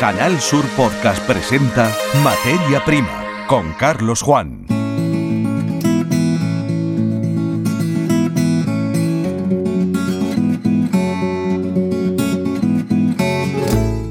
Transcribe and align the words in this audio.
Canal 0.00 0.40
Sur 0.40 0.64
Podcast 0.78 1.22
presenta 1.26 1.94
Materia 2.24 2.82
Prima 2.86 3.46
con 3.46 3.74
Carlos 3.74 4.22
Juan. 4.22 4.64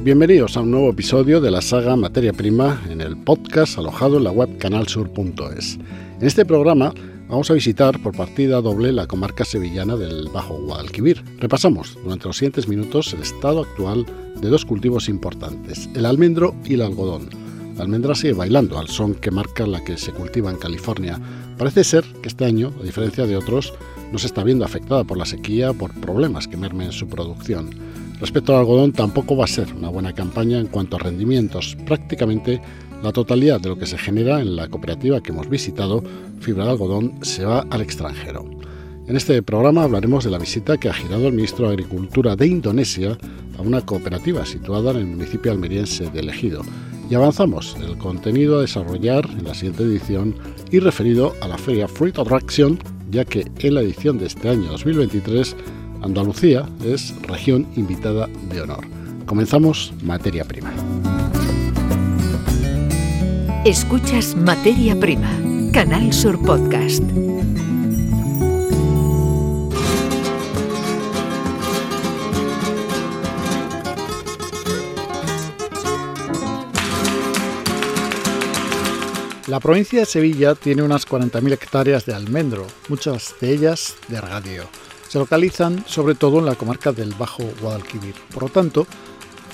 Bienvenidos 0.03 0.55
a 0.57 0.61
un 0.61 0.69
nuevo 0.69 0.91
episodio 0.91 1.41
de 1.41 1.49
la 1.49 1.63
saga 1.63 1.95
Materia 1.95 2.33
Prima 2.33 2.83
en 2.87 3.01
el 3.01 3.17
podcast 3.17 3.79
alojado 3.79 4.17
en 4.17 4.25
la 4.25 4.31
web 4.31 4.59
canalsur.es. 4.59 5.79
En 6.19 6.27
este 6.27 6.45
programa 6.45 6.93
vamos 7.29 7.51
a 7.51 7.53
visitar 7.53 8.01
por 8.01 8.15
partida 8.15 8.59
doble 8.59 8.91
la 8.91 9.05
comarca 9.05 9.45
sevillana 9.45 9.95
del 9.95 10.29
Bajo 10.29 10.55
Guadalquivir. 10.55 11.23
Repasamos 11.37 11.97
durante 12.03 12.25
los 12.25 12.37
siguientes 12.37 12.67
minutos 12.67 13.13
el 13.13 13.21
estado 13.21 13.61
actual 13.61 14.05
de 14.41 14.49
dos 14.49 14.65
cultivos 14.65 15.07
importantes, 15.07 15.87
el 15.93 16.05
almendro 16.05 16.55
y 16.65 16.73
el 16.73 16.81
algodón. 16.81 17.29
La 17.77 17.83
almendra 17.83 18.15
sigue 18.15 18.33
bailando 18.33 18.77
al 18.79 18.89
son 18.89 19.13
que 19.13 19.31
marca 19.31 19.65
la 19.67 19.83
que 19.83 19.97
se 19.97 20.11
cultiva 20.11 20.49
en 20.49 20.57
California. 20.57 21.19
Parece 21.57 21.83
ser 21.83 22.03
que 22.21 22.27
este 22.27 22.45
año, 22.45 22.73
a 22.79 22.83
diferencia 22.83 23.25
de 23.25 23.37
otros, 23.37 23.73
no 24.11 24.17
se 24.17 24.27
está 24.27 24.43
viendo 24.43 24.65
afectada 24.65 25.03
por 25.03 25.17
la 25.17 25.25
sequía 25.25 25.71
por 25.71 25.93
problemas 26.01 26.47
que 26.47 26.57
mermen 26.57 26.91
su 26.91 27.07
producción. 27.07 27.69
Respecto 28.19 28.53
al 28.53 28.61
algodón, 28.61 28.91
tampoco 28.91 29.37
va 29.37 29.45
a 29.45 29.47
ser 29.47 29.73
una 29.73 29.89
buena 29.89 30.13
campaña 30.13 30.59
en 30.59 30.67
cuanto 30.67 30.97
a 30.97 30.99
rendimientos. 30.99 31.77
Prácticamente 31.85 32.59
la 33.03 33.11
totalidad 33.11 33.61
de 33.61 33.69
lo 33.69 33.77
que 33.77 33.85
se 33.85 33.97
genera 33.97 34.41
en 34.41 34.55
la 34.55 34.67
cooperativa 34.67 35.21
que 35.21 35.31
hemos 35.31 35.49
visitado, 35.49 36.03
Fibra 36.39 36.65
de 36.65 36.71
Algodón, 36.71 37.13
se 37.21 37.45
va 37.45 37.65
al 37.69 37.81
extranjero. 37.81 38.45
En 39.07 39.15
este 39.15 39.41
programa 39.41 39.83
hablaremos 39.83 40.23
de 40.23 40.29
la 40.29 40.37
visita 40.37 40.77
que 40.77 40.89
ha 40.89 40.93
girado 40.93 41.27
el 41.27 41.33
ministro 41.33 41.65
de 41.65 41.73
Agricultura 41.73 42.35
de 42.35 42.47
Indonesia 42.47 43.17
a 43.57 43.61
una 43.61 43.81
cooperativa 43.81 44.45
situada 44.45 44.91
en 44.91 44.97
el 44.97 45.07
municipio 45.07 45.51
almeriense 45.51 46.09
de 46.09 46.19
Ejido. 46.19 46.61
Y 47.09 47.15
avanzamos 47.15 47.75
el 47.81 47.97
contenido 47.97 48.59
a 48.59 48.61
desarrollar 48.61 49.27
en 49.31 49.45
la 49.45 49.55
siguiente 49.55 49.83
edición 49.83 50.35
y 50.69 50.79
referido 50.79 51.33
a 51.41 51.47
la 51.47 51.57
feria 51.57 51.87
Fruit 51.87 52.19
Attraction, 52.19 52.77
ya 53.09 53.25
que 53.25 53.47
en 53.59 53.73
la 53.73 53.81
edición 53.81 54.19
de 54.19 54.27
este 54.27 54.47
año 54.47 54.69
2023 54.69 55.55
Andalucía 56.01 56.69
es 56.85 57.13
región 57.23 57.67
invitada 57.75 58.29
de 58.53 58.61
honor. 58.61 58.85
Comenzamos 59.25 59.91
materia 60.03 60.45
prima. 60.45 60.71
Escuchas 63.65 64.35
Materia 64.35 64.97
Prima, 64.99 65.29
Canal 65.73 66.13
Sur 66.13 66.41
Podcast. 66.41 67.03
La 79.47 79.59
provincia 79.59 79.99
de 79.99 80.05
Sevilla 80.05 80.55
tiene 80.55 80.83
unas 80.83 81.07
40.000 81.07 81.51
hectáreas 81.51 82.05
de 82.05 82.13
almendro, 82.13 82.65
muchas 82.87 83.35
de 83.41 83.53
ellas 83.53 83.97
de 84.07 84.21
regadío 84.21 84.63
se 85.09 85.17
localizan 85.17 85.83
sobre 85.87 86.13
todo 86.13 86.37
en 86.37 86.45
la 86.45 86.55
comarca 86.55 86.91
del 86.91 87.15
Bajo 87.15 87.43
Guadalquivir. 87.61 88.13
Por 88.31 88.43
lo 88.43 88.49
tanto, 88.49 88.85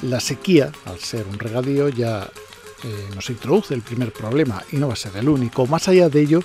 la 0.01 0.19
sequía, 0.19 0.71
al 0.83 0.99
ser 0.99 1.25
un 1.27 1.39
regadío, 1.39 1.87
ya 1.87 2.29
eh, 2.83 3.09
nos 3.15 3.29
introduce 3.29 3.73
el 3.73 3.81
primer 3.81 4.11
problema 4.11 4.63
y 4.71 4.77
no 4.77 4.87
va 4.87 4.93
a 4.93 4.97
ser 4.97 5.15
el 5.17 5.29
único. 5.29 5.65
Más 5.65 5.87
allá 5.87 6.09
de 6.09 6.21
ello, 6.21 6.41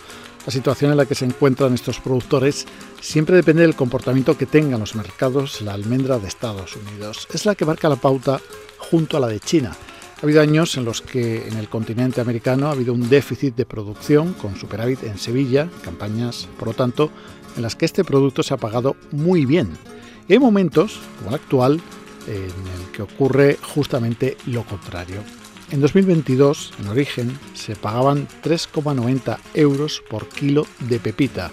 la 0.46 0.52
situación 0.52 0.90
en 0.90 0.96
la 0.96 1.06
que 1.06 1.14
se 1.14 1.24
encuentran 1.24 1.74
estos 1.74 2.00
productores 2.00 2.66
siempre 3.00 3.36
depende 3.36 3.62
del 3.62 3.76
comportamiento 3.76 4.38
que 4.38 4.46
tengan 4.46 4.80
los 4.80 4.94
mercados 4.94 5.60
la 5.60 5.74
almendra 5.74 6.18
de 6.18 6.28
Estados 6.28 6.76
Unidos. 6.76 7.28
Es 7.32 7.46
la 7.46 7.54
que 7.54 7.64
marca 7.64 7.88
la 7.88 7.96
pauta 7.96 8.40
junto 8.78 9.16
a 9.16 9.20
la 9.20 9.28
de 9.28 9.40
China. 9.40 9.76
Ha 10.20 10.26
habido 10.26 10.42
años 10.42 10.76
en 10.76 10.84
los 10.84 11.00
que 11.00 11.48
en 11.48 11.56
el 11.56 11.68
continente 11.68 12.20
americano 12.20 12.68
ha 12.68 12.72
habido 12.72 12.92
un 12.92 13.08
déficit 13.08 13.54
de 13.54 13.66
producción 13.66 14.34
con 14.34 14.56
superávit 14.56 15.02
en 15.04 15.18
Sevilla, 15.18 15.68
campañas, 15.82 16.46
por 16.58 16.68
lo 16.68 16.74
tanto, 16.74 17.10
en 17.56 17.62
las 17.62 17.74
que 17.74 17.86
este 17.86 18.04
producto 18.04 18.42
se 18.42 18.54
ha 18.54 18.58
pagado 18.58 18.96
muy 19.10 19.46
bien. 19.46 19.70
Y 20.28 20.34
hay 20.34 20.38
momentos, 20.38 21.00
como 21.18 21.30
el 21.30 21.36
actual, 21.36 21.80
en 22.26 22.34
el 22.34 22.92
que 22.92 23.02
ocurre 23.02 23.58
justamente 23.62 24.36
lo 24.46 24.64
contrario. 24.64 25.22
En 25.70 25.80
2022, 25.80 26.72
en 26.80 26.88
origen, 26.88 27.38
se 27.54 27.76
pagaban 27.76 28.26
3,90 28.42 29.38
euros 29.54 30.02
por 30.10 30.28
kilo 30.28 30.66
de 30.80 30.98
pepita. 30.98 31.48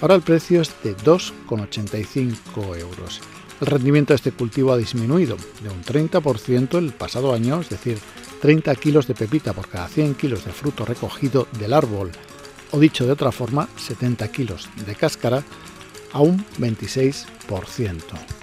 Ahora 0.00 0.14
el 0.14 0.22
precio 0.22 0.62
es 0.62 0.72
de 0.82 0.96
2,85 0.96 2.78
euros. 2.78 3.20
El 3.60 3.66
rendimiento 3.66 4.12
de 4.12 4.16
este 4.16 4.32
cultivo 4.32 4.72
ha 4.72 4.78
disminuido 4.78 5.36
de 5.62 5.68
un 5.68 5.82
30% 5.82 6.78
el 6.78 6.92
pasado 6.92 7.34
año, 7.34 7.60
es 7.60 7.68
decir, 7.68 7.98
30 8.40 8.74
kilos 8.76 9.06
de 9.06 9.14
pepita 9.14 9.52
por 9.52 9.68
cada 9.68 9.88
100 9.88 10.14
kilos 10.14 10.46
de 10.46 10.52
fruto 10.52 10.86
recogido 10.86 11.46
del 11.58 11.74
árbol 11.74 12.10
o 12.70 12.78
dicho 12.78 13.04
de 13.04 13.12
otra 13.12 13.32
forma, 13.32 13.68
70 13.76 14.28
kilos 14.28 14.68
de 14.86 14.94
cáscara 14.94 15.42
a 16.12 16.20
un 16.20 16.42
26%, 16.58 17.24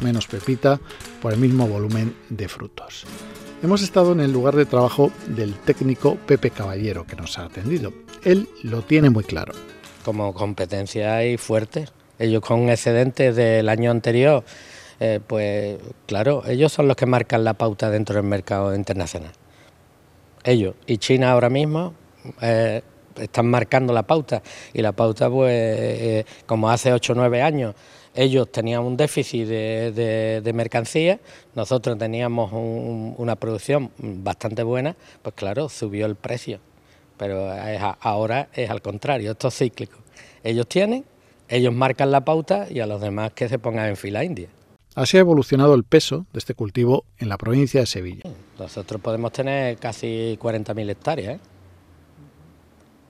menos 0.04 0.28
pepita 0.28 0.80
por 1.22 1.34
el 1.34 1.40
mismo 1.40 1.68
volumen 1.68 2.16
de 2.30 2.48
frutos. 2.48 3.06
Hemos 3.64 3.82
estado 3.82 4.12
en 4.12 4.20
el 4.20 4.32
lugar 4.32 4.56
de 4.56 4.66
trabajo 4.66 5.12
del 5.28 5.54
técnico 5.54 6.18
Pepe 6.28 6.52
Caballero 6.52 7.08
que 7.08 7.16
nos 7.16 7.40
ha 7.40 7.46
atendido. 7.46 7.94
Él 8.24 8.50
lo 8.64 8.82
tiene 8.82 9.10
muy 9.10 9.24
claro. 9.24 9.54
Como 10.04 10.34
competencia 10.34 11.16
hay 11.16 11.38
fuerte. 11.38 11.88
Ellos 12.20 12.42
con 12.42 12.70
excedentes 12.70 13.36
del 13.36 13.70
año 13.70 13.92
anterior, 13.92 14.44
eh, 15.00 15.20
pues 15.26 15.80
claro, 16.06 16.44
ellos 16.48 16.72
son 16.72 16.88
los 16.88 16.96
que 16.96 17.06
marcan 17.06 17.44
la 17.44 17.54
pauta 17.54 17.90
dentro 17.90 18.16
del 18.16 18.26
mercado 18.26 18.76
internacional. 18.76 19.32
Ellos 20.44 20.76
y 20.86 20.98
China 20.98 21.32
ahora 21.32 21.50
mismo 21.50 21.94
eh, 22.42 22.82
están 23.16 23.48
marcando 23.48 23.94
la 23.94 24.04
pauta 24.04 24.44
y 24.74 24.82
la 24.82 24.92
pauta 24.92 25.30
pues 25.30 25.52
eh, 25.52 26.26
como 26.46 26.70
hace 26.70 26.94
8 26.94 27.14
o 27.14 27.16
9 27.16 27.42
años 27.42 27.74
ellos 28.16 28.52
tenían 28.52 28.82
un 28.82 28.98
déficit 28.98 29.48
de, 29.48 30.52
mercancía, 30.54 31.20
nosotros 31.54 31.98
teníamos 31.98 32.52
una 32.54 33.36
producción 33.36 33.92
bastante 33.98 34.64
buena, 34.64 34.96
pues 35.22 35.36
claro, 35.36 35.70
subió 35.70 36.06
el 36.06 36.16
precio, 36.16 36.60
pero 37.18 37.50
ahora 38.02 38.50
es 38.54 38.70
al 38.70 38.82
contrario, 38.82 39.32
esto 39.32 39.50
es 39.50 39.58
cíclico. 39.58 39.98
Ellos 40.44 40.68
tienen, 40.68 41.04
ellos 41.50 41.74
marcan 41.74 42.12
la 42.12 42.24
pauta 42.24 42.68
y 42.70 42.80
a 42.80 42.88
los 42.88 43.02
demás 43.02 43.34
que 43.34 43.50
se 43.50 43.60
pongan 43.60 43.90
en 43.90 43.98
fila 43.98 44.24
india. 44.24 44.50
Así 44.96 45.18
ha 45.18 45.20
evolucionado 45.20 45.76
el 45.76 45.84
peso 45.84 46.26
de 46.32 46.40
este 46.40 46.54
cultivo 46.54 47.04
en 47.18 47.28
la 47.28 47.38
provincia 47.38 47.82
de 47.82 47.86
Sevilla. 47.86 48.24
Nosotros 48.58 49.02
podemos 49.02 49.34
tener 49.34 49.78
casi 49.78 50.40
40.000 50.42 50.90
hectáreas. 50.90 51.36
¿eh? 51.36 51.40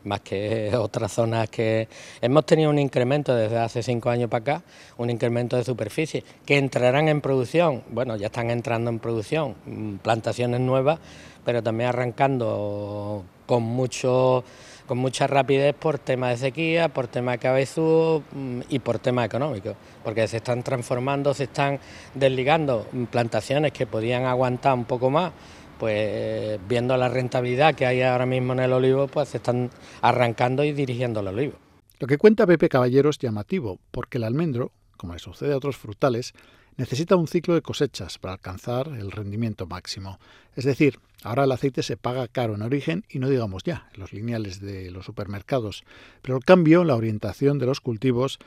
Más 0.05 0.21
que 0.21 0.75
otras 0.77 1.11
zonas 1.11 1.49
que 1.49 1.87
hemos 2.21 2.45
tenido 2.45 2.69
un 2.69 2.79
incremento 2.79 3.35
desde 3.35 3.57
hace 3.57 3.83
cinco 3.83 4.09
años 4.09 4.29
para 4.29 4.41
acá, 4.41 4.63
un 4.97 5.09
incremento 5.09 5.57
de 5.57 5.63
superficie, 5.63 6.23
que 6.45 6.57
entrarán 6.57 7.07
en 7.07 7.21
producción, 7.21 7.83
bueno, 7.89 8.15
ya 8.15 8.27
están 8.27 8.49
entrando 8.49 8.89
en 8.89 8.99
producción, 8.99 9.55
mm, 9.65 9.95
plantaciones 9.97 10.61
nuevas, 10.61 10.99
pero 11.43 11.61
también 11.61 11.89
arrancando 11.89 13.23
con 13.45 13.63
mucho 13.63 14.43
con 14.85 14.99
mucha 14.99 15.25
rapidez 15.25 15.73
por 15.73 15.97
tema 15.97 16.29
de 16.29 16.37
sequía, 16.37 16.89
por 16.89 17.07
tema 17.07 17.31
de 17.33 17.37
cabezú 17.39 18.21
mm, 18.31 18.61
y 18.69 18.79
por 18.79 18.99
tema 18.99 19.25
económico, 19.25 19.75
porque 20.03 20.27
se 20.27 20.37
están 20.37 20.61
transformando, 20.61 21.33
se 21.33 21.45
están 21.45 21.79
desligando 22.13 22.85
plantaciones 23.09 23.71
que 23.71 23.87
podían 23.87 24.25
aguantar 24.25 24.75
un 24.75 24.85
poco 24.85 25.09
más 25.09 25.31
pues 25.79 26.59
viendo 26.67 26.97
la 26.97 27.09
rentabilidad 27.09 27.75
que 27.75 27.85
hay 27.85 28.01
ahora 28.01 28.25
mismo 28.25 28.53
en 28.53 28.59
el 28.59 28.73
olivo, 28.73 29.07
pues 29.07 29.29
se 29.29 29.37
están 29.37 29.69
arrancando 30.01 30.63
y 30.63 30.73
dirigiendo 30.73 31.19
el 31.19 31.27
olivo. 31.27 31.53
Lo 31.99 32.07
que 32.07 32.17
cuenta 32.17 32.45
Pepe 32.45 32.69
Caballero 32.69 33.09
es 33.09 33.17
llamativo, 33.17 33.79
porque 33.91 34.17
el 34.17 34.25
almendro, 34.25 34.71
como 34.97 35.13
le 35.13 35.19
sucede 35.19 35.53
a 35.53 35.57
otros 35.57 35.77
frutales, 35.77 36.33
necesita 36.77 37.15
un 37.15 37.27
ciclo 37.27 37.53
de 37.53 37.61
cosechas 37.61 38.17
para 38.17 38.33
alcanzar 38.33 38.87
el 38.87 39.11
rendimiento 39.11 39.65
máximo. 39.65 40.19
Es 40.55 40.65
decir, 40.65 40.99
ahora 41.23 41.45
el 41.45 41.51
aceite 41.51 41.83
se 41.83 41.97
paga 41.97 42.27
caro 42.27 42.55
en 42.55 42.61
origen 42.61 43.05
y 43.09 43.19
no 43.19 43.29
digamos 43.29 43.63
ya 43.63 43.89
en 43.93 44.01
los 44.01 44.13
lineales 44.13 44.59
de 44.59 44.91
los 44.91 45.05
supermercados, 45.05 45.83
pero 46.21 46.37
el 46.37 46.43
cambio, 46.43 46.83
la 46.83 46.95
orientación 46.95 47.59
de 47.59 47.65
los 47.65 47.81
cultivos, 47.81 48.39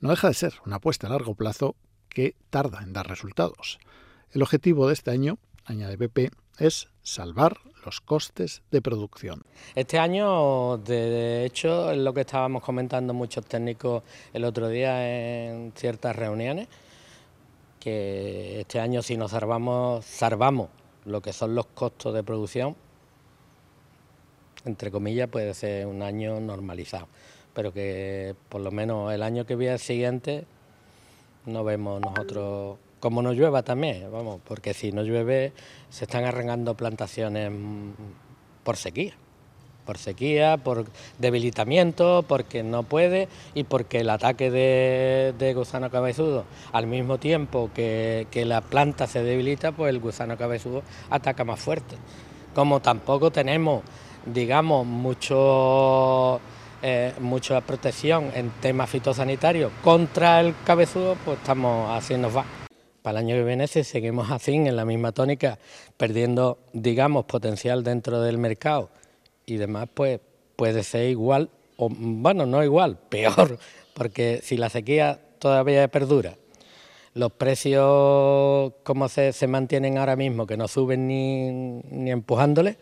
no 0.00 0.10
deja 0.10 0.28
de 0.28 0.34
ser 0.34 0.54
una 0.66 0.76
apuesta 0.76 1.06
a 1.06 1.10
largo 1.10 1.34
plazo 1.34 1.76
que 2.08 2.34
tarda 2.50 2.82
en 2.82 2.92
dar 2.92 3.08
resultados. 3.08 3.78
El 4.32 4.42
objetivo 4.42 4.88
de 4.88 4.94
este 4.94 5.10
año, 5.10 5.38
añade 5.64 5.96
Pepe, 5.96 6.30
es 6.58 6.88
salvar 7.02 7.58
los 7.84 8.00
costes 8.00 8.62
de 8.70 8.82
producción. 8.82 9.42
Este 9.74 9.98
año, 9.98 10.78
de 10.78 11.44
hecho, 11.44 11.92
es 11.92 11.98
lo 11.98 12.12
que 12.12 12.22
estábamos 12.22 12.62
comentando 12.62 13.14
muchos 13.14 13.46
técnicos 13.46 14.02
el 14.32 14.44
otro 14.44 14.68
día 14.68 15.46
en 15.48 15.72
ciertas 15.76 16.16
reuniones, 16.16 16.68
que 17.78 18.60
este 18.60 18.80
año 18.80 19.02
si 19.02 19.16
nos 19.16 19.30
salvamos, 19.30 20.04
salvamos 20.04 20.68
lo 21.04 21.22
que 21.22 21.32
son 21.32 21.54
los 21.54 21.66
costos 21.66 22.12
de 22.12 22.24
producción, 22.24 22.74
entre 24.64 24.90
comillas, 24.90 25.28
puede 25.28 25.54
ser 25.54 25.86
un 25.86 26.02
año 26.02 26.40
normalizado, 26.40 27.06
pero 27.54 27.72
que 27.72 28.34
por 28.48 28.60
lo 28.60 28.72
menos 28.72 29.12
el 29.12 29.22
año 29.22 29.46
que 29.46 29.54
viene 29.54 29.78
siguiente 29.78 30.44
no 31.44 31.62
vemos 31.62 32.00
nosotros 32.00 32.78
como 33.06 33.22
no 33.22 33.32
llueva 33.32 33.62
también, 33.62 34.10
vamos, 34.10 34.40
porque 34.44 34.74
si 34.74 34.90
no 34.90 35.04
llueve 35.04 35.52
se 35.90 36.06
están 36.06 36.24
arrancando 36.24 36.74
plantaciones 36.74 37.52
por 38.64 38.76
sequía 38.76 39.14
por 39.84 39.96
sequía, 39.96 40.56
por 40.56 40.86
debilitamiento, 41.20 42.24
porque 42.26 42.64
no 42.64 42.82
puede 42.82 43.28
y 43.54 43.62
porque 43.62 44.00
el 44.00 44.10
ataque 44.10 44.50
de, 44.50 45.54
gusano 45.54 45.88
cabezudo, 45.88 46.46
al 46.72 46.88
mismo 46.88 47.18
tiempo 47.18 47.70
que, 47.72 48.26
la 48.44 48.60
planta 48.60 49.06
se 49.06 49.22
debilita, 49.22 49.70
pues 49.70 49.90
el 49.90 50.00
gusano 50.00 50.36
cabezudo 50.36 50.82
ataca 51.08 51.44
más 51.44 51.60
fuerte. 51.60 51.94
Como 52.56 52.80
tampoco 52.80 53.30
tenemos, 53.30 53.84
digamos, 54.24 54.84
mucho, 54.84 56.40
eh, 56.82 57.12
mucha 57.20 57.60
protección 57.60 58.32
en 58.34 58.50
temas 58.60 58.90
fitosanitarios 58.90 59.70
contra 59.84 60.40
el 60.40 60.56
cabezudo, 60.64 61.14
pues 61.24 61.38
estamos 61.38 61.96
haciendo 61.96 62.32
va. 62.32 62.65
Para 63.06 63.20
el 63.20 63.26
año 63.26 63.36
que 63.36 63.44
viene, 63.44 63.68
si 63.68 63.84
seguimos 63.84 64.32
así, 64.32 64.52
en 64.56 64.74
la 64.74 64.84
misma 64.84 65.12
tónica, 65.12 65.60
perdiendo, 65.96 66.58
digamos, 66.72 67.24
potencial 67.26 67.84
dentro 67.84 68.20
del 68.20 68.36
mercado 68.36 68.90
y 69.46 69.58
demás, 69.58 69.88
pues 69.94 70.18
puede 70.56 70.82
ser 70.82 71.08
igual, 71.08 71.48
o 71.76 71.88
bueno, 71.88 72.46
no 72.46 72.64
igual, 72.64 72.98
peor, 73.08 73.60
porque 73.94 74.40
si 74.42 74.56
la 74.56 74.70
sequía 74.70 75.20
todavía 75.38 75.86
perdura, 75.86 76.36
los 77.14 77.30
precios 77.30 78.72
como 78.82 79.08
se, 79.08 79.32
se 79.32 79.46
mantienen 79.46 79.98
ahora 79.98 80.16
mismo, 80.16 80.44
que 80.44 80.56
no 80.56 80.66
suben 80.66 81.06
ni, 81.06 81.52
ni 81.52 82.10
empujándole, 82.10 82.76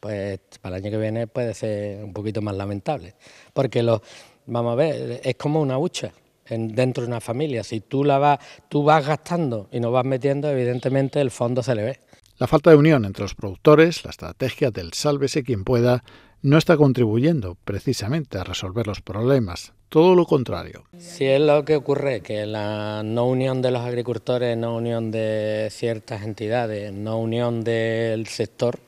pues 0.00 0.38
para 0.60 0.76
el 0.76 0.84
año 0.84 0.90
que 0.90 0.98
viene 0.98 1.26
puede 1.28 1.54
ser 1.54 2.04
un 2.04 2.12
poquito 2.12 2.42
más 2.42 2.54
lamentable. 2.56 3.14
Porque 3.54 3.82
los, 3.82 4.02
vamos 4.44 4.74
a 4.74 4.76
ver, 4.76 5.22
es 5.24 5.34
como 5.36 5.62
una 5.62 5.78
hucha 5.78 6.12
dentro 6.58 7.02
de 7.02 7.08
una 7.08 7.20
familia. 7.20 7.64
Si 7.64 7.80
tú 7.80 8.04
la 8.04 8.18
vas, 8.18 8.38
tú 8.68 8.84
vas 8.84 9.06
gastando 9.06 9.68
y 9.72 9.80
no 9.80 9.90
vas 9.90 10.04
metiendo, 10.04 10.50
evidentemente 10.50 11.20
el 11.20 11.30
fondo 11.30 11.62
se 11.62 11.74
le 11.74 11.82
ve. 11.82 12.00
La 12.38 12.46
falta 12.46 12.70
de 12.70 12.76
unión 12.76 13.04
entre 13.04 13.22
los 13.22 13.34
productores, 13.34 14.04
la 14.04 14.10
estrategia 14.10 14.70
del 14.70 14.92
sálvese 14.92 15.44
quien 15.44 15.64
pueda, 15.64 16.02
no 16.42 16.58
está 16.58 16.76
contribuyendo 16.76 17.56
precisamente 17.64 18.38
a 18.38 18.44
resolver 18.44 18.86
los 18.86 19.00
problemas. 19.00 19.72
Todo 19.88 20.14
lo 20.14 20.26
contrario. 20.26 20.84
Si 20.98 21.24
es 21.24 21.40
lo 21.40 21.64
que 21.64 21.76
ocurre, 21.76 22.22
que 22.22 22.46
la 22.46 23.02
no 23.04 23.26
unión 23.28 23.62
de 23.62 23.70
los 23.70 23.82
agricultores, 23.82 24.56
no 24.56 24.74
unión 24.74 25.10
de 25.10 25.68
ciertas 25.70 26.22
entidades, 26.22 26.92
no 26.92 27.18
unión 27.18 27.62
del 27.62 28.26
sector, 28.26 28.80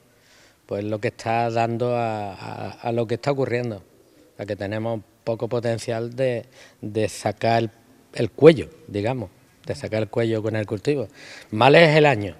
pues 0.67 0.83
lo 0.83 0.99
que 0.99 1.09
está 1.09 1.51
dando 1.51 1.93
a, 1.95 2.91
lo 2.93 3.07
que 3.07 3.15
está 3.17 3.33
ocurriendo, 3.33 3.83
a 4.39 4.47
que 4.47 4.57
tenemos 4.57 5.01
poco 5.25 5.49
potencial 5.49 6.15
de, 6.15 6.47
sacar 7.09 7.71
el 8.12 8.31
cuello, 8.31 8.69
digamos, 8.87 9.31
de 9.67 9.75
sacar 9.75 10.03
el 10.03 10.09
cuello 10.09 10.43
con 10.43 10.56
el 10.56 10.67
cultivo. 10.67 11.09
Mal 11.50 11.75
es 11.75 11.97
el 11.97 12.06
año, 12.06 12.37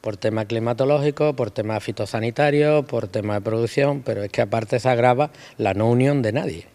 por 0.00 0.16
tema 0.16 0.44
climatológico, 0.44 1.34
por 1.34 1.50
tema 1.50 1.80
fitosanitario, 1.80 2.84
por 2.84 3.08
tema 3.08 3.34
de 3.34 3.40
producción, 3.40 4.02
pero 4.02 4.22
es 4.22 4.30
que 4.30 4.42
aparte 4.42 4.78
se 4.78 4.88
agrava 4.88 5.30
la 5.58 5.74
no 5.74 5.88
unión 5.88 6.22
de 6.22 6.32
nadie. 6.32 6.66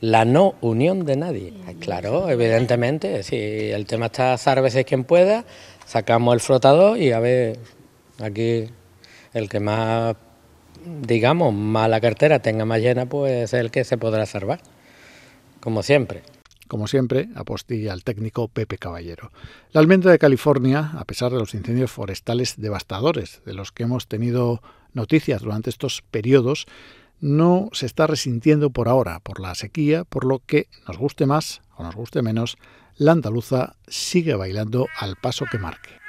La 0.00 0.24
no 0.24 0.54
unión 0.62 1.04
de 1.04 1.16
nadie. 1.16 1.52
Claro, 1.80 2.30
evidentemente, 2.30 3.22
si 3.22 3.36
el 3.36 3.86
tema 3.86 4.06
está 4.06 4.38
sárvese 4.38 4.84
quien 4.84 5.04
pueda, 5.04 5.44
sacamos 5.84 6.32
el 6.34 6.40
flotador 6.40 6.96
y 6.96 7.12
a 7.12 7.20
ver, 7.20 7.58
aquí 8.18 8.66
el 9.34 9.48
que 9.48 9.60
más, 9.60 10.16
digamos, 10.84 11.52
más 11.52 11.90
la 11.90 12.00
cartera 12.00 12.40
tenga 12.40 12.64
más 12.64 12.80
llena, 12.80 13.06
pues 13.06 13.52
es 13.52 13.54
el 13.54 13.70
que 13.70 13.84
se 13.84 13.98
podrá 13.98 14.24
salvar, 14.26 14.60
como 15.60 15.82
siempre. 15.82 16.22
Como 16.68 16.86
siempre, 16.86 17.28
apostilla 17.34 17.92
al 17.92 18.04
técnico 18.04 18.48
Pepe 18.48 18.78
Caballero. 18.78 19.32
La 19.72 19.80
almendra 19.80 20.12
de 20.12 20.18
California, 20.18 20.92
a 20.94 21.04
pesar 21.04 21.32
de 21.32 21.38
los 21.38 21.54
incendios 21.54 21.90
forestales 21.90 22.54
devastadores 22.58 23.42
de 23.44 23.54
los 23.54 23.72
que 23.72 23.82
hemos 23.82 24.06
tenido 24.06 24.62
noticias 24.92 25.42
durante 25.42 25.70
estos 25.70 26.02
periodos, 26.10 26.66
no 27.20 27.68
se 27.72 27.86
está 27.86 28.06
resintiendo 28.06 28.70
por 28.70 28.88
ahora 28.88 29.20
por 29.20 29.40
la 29.40 29.54
sequía, 29.54 30.04
por 30.04 30.24
lo 30.24 30.38
que, 30.38 30.68
nos 30.86 30.96
guste 30.96 31.26
más 31.26 31.60
o 31.76 31.82
nos 31.82 31.94
guste 31.94 32.22
menos, 32.22 32.56
la 32.96 33.12
andaluza 33.12 33.76
sigue 33.88 34.34
bailando 34.34 34.86
al 34.98 35.16
paso 35.16 35.44
que 35.50 35.58
marque. 35.58 35.99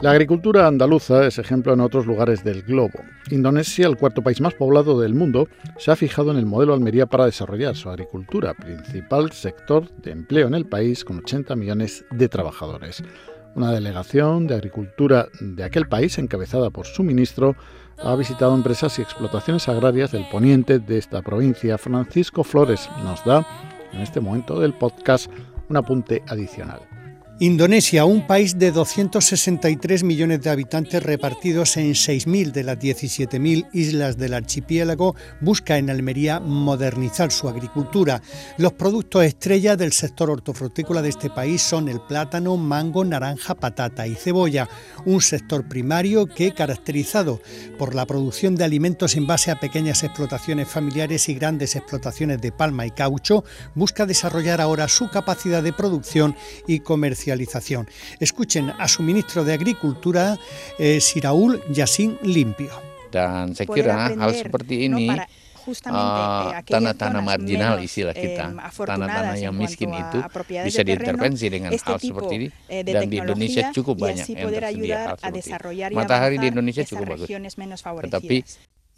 La 0.00 0.12
agricultura 0.12 0.68
andaluza 0.68 1.26
es 1.26 1.38
ejemplo 1.38 1.72
en 1.72 1.80
otros 1.80 2.06
lugares 2.06 2.44
del 2.44 2.62
globo. 2.62 3.00
Indonesia, 3.30 3.88
el 3.88 3.96
cuarto 3.96 4.22
país 4.22 4.40
más 4.40 4.54
poblado 4.54 5.00
del 5.00 5.12
mundo, 5.12 5.48
se 5.76 5.90
ha 5.90 5.96
fijado 5.96 6.30
en 6.30 6.36
el 6.36 6.46
modelo 6.46 6.72
Almería 6.72 7.06
para 7.06 7.24
desarrollar 7.24 7.74
su 7.74 7.90
agricultura, 7.90 8.54
principal 8.54 9.32
sector 9.32 9.90
de 9.96 10.12
empleo 10.12 10.46
en 10.46 10.54
el 10.54 10.66
país 10.66 11.04
con 11.04 11.18
80 11.18 11.56
millones 11.56 12.04
de 12.12 12.28
trabajadores. 12.28 13.02
Una 13.56 13.72
delegación 13.72 14.46
de 14.46 14.54
agricultura 14.54 15.26
de 15.40 15.64
aquel 15.64 15.88
país, 15.88 16.16
encabezada 16.18 16.70
por 16.70 16.86
su 16.86 17.02
ministro, 17.02 17.56
ha 17.98 18.14
visitado 18.14 18.54
empresas 18.54 18.96
y 19.00 19.02
explotaciones 19.02 19.68
agrarias 19.68 20.12
del 20.12 20.28
poniente 20.30 20.78
de 20.78 20.96
esta 20.96 21.22
provincia. 21.22 21.76
Francisco 21.76 22.44
Flores 22.44 22.88
nos 23.02 23.24
da, 23.24 23.44
en 23.92 24.00
este 24.00 24.20
momento 24.20 24.60
del 24.60 24.74
podcast, 24.74 25.28
un 25.68 25.76
apunte 25.76 26.22
adicional. 26.28 26.87
Indonesia, 27.40 28.04
un 28.04 28.26
país 28.26 28.58
de 28.58 28.72
263 28.72 30.02
millones 30.02 30.42
de 30.42 30.50
habitantes 30.50 31.00
repartidos 31.00 31.76
en 31.76 31.92
6.000 31.92 32.50
de 32.50 32.64
las 32.64 32.80
17.000 32.80 33.68
islas 33.72 34.18
del 34.18 34.34
archipiélago, 34.34 35.14
busca 35.40 35.78
en 35.78 35.88
Almería 35.88 36.40
modernizar 36.40 37.30
su 37.30 37.48
agricultura. 37.48 38.22
Los 38.56 38.72
productos 38.72 39.22
estrella 39.22 39.76
del 39.76 39.92
sector 39.92 40.30
hortofrutícola 40.30 41.00
de 41.00 41.10
este 41.10 41.30
país 41.30 41.62
son 41.62 41.88
el 41.88 42.00
plátano, 42.00 42.56
mango, 42.56 43.04
naranja, 43.04 43.54
patata 43.54 44.08
y 44.08 44.16
cebolla, 44.16 44.68
un 45.04 45.20
sector 45.20 45.68
primario 45.68 46.26
que, 46.26 46.52
caracterizado 46.52 47.40
por 47.78 47.94
la 47.94 48.04
producción 48.04 48.56
de 48.56 48.64
alimentos 48.64 49.14
en 49.14 49.28
base 49.28 49.52
a 49.52 49.60
pequeñas 49.60 50.02
explotaciones 50.02 50.66
familiares 50.66 51.28
y 51.28 51.34
grandes 51.34 51.76
explotaciones 51.76 52.40
de 52.40 52.50
palma 52.50 52.84
y 52.84 52.90
caucho, 52.90 53.44
busca 53.76 54.06
desarrollar 54.06 54.60
ahora 54.60 54.88
su 54.88 55.08
capacidad 55.08 55.62
de 55.62 55.72
producción 55.72 56.34
y 56.66 56.80
comercialización 56.80 57.27
Escuchen 58.20 58.72
a 58.78 58.88
su 58.88 59.02
ministro 59.02 59.44
de 59.44 59.52
Agricultura, 59.52 60.38
eh, 60.78 61.00
Siraul 61.00 61.60
Yassin 61.72 62.18
Limpio. 62.22 62.72
Dan 63.10 63.56
saya 63.56 63.68
kira 63.68 64.12
hal 64.12 64.30
seperti 64.36 64.84
ini 64.84 65.08
uh, 65.08 66.60
tanah-tanah 66.64 67.22
marginal 67.24 67.80
istilah 67.80 68.12
kita, 68.16 68.52
tanah-tanah 68.72 69.36
yang 69.36 69.52
miskin 69.56 69.92
itu 69.92 70.18
bisa 70.64 70.80
diintervensi 70.84 71.46
dengan 71.48 71.72
hal 71.72 71.98
seperti 72.00 72.32
ini 72.36 72.48
eh, 72.68 72.84
dan 72.84 73.08
di 73.08 73.16
Indonesia 73.20 73.72
cukup 73.72 73.96
banyak 74.08 74.26
yang 74.28 74.48
tersedia 74.52 74.96
hal 75.12 75.16
seperti 75.16 75.72
ini. 75.88 75.94
Matahari 75.96 76.36
di 76.40 76.46
Indonesia 76.48 76.84
cukup 76.84 77.06
bagus, 77.16 77.28
tetapi 78.04 78.36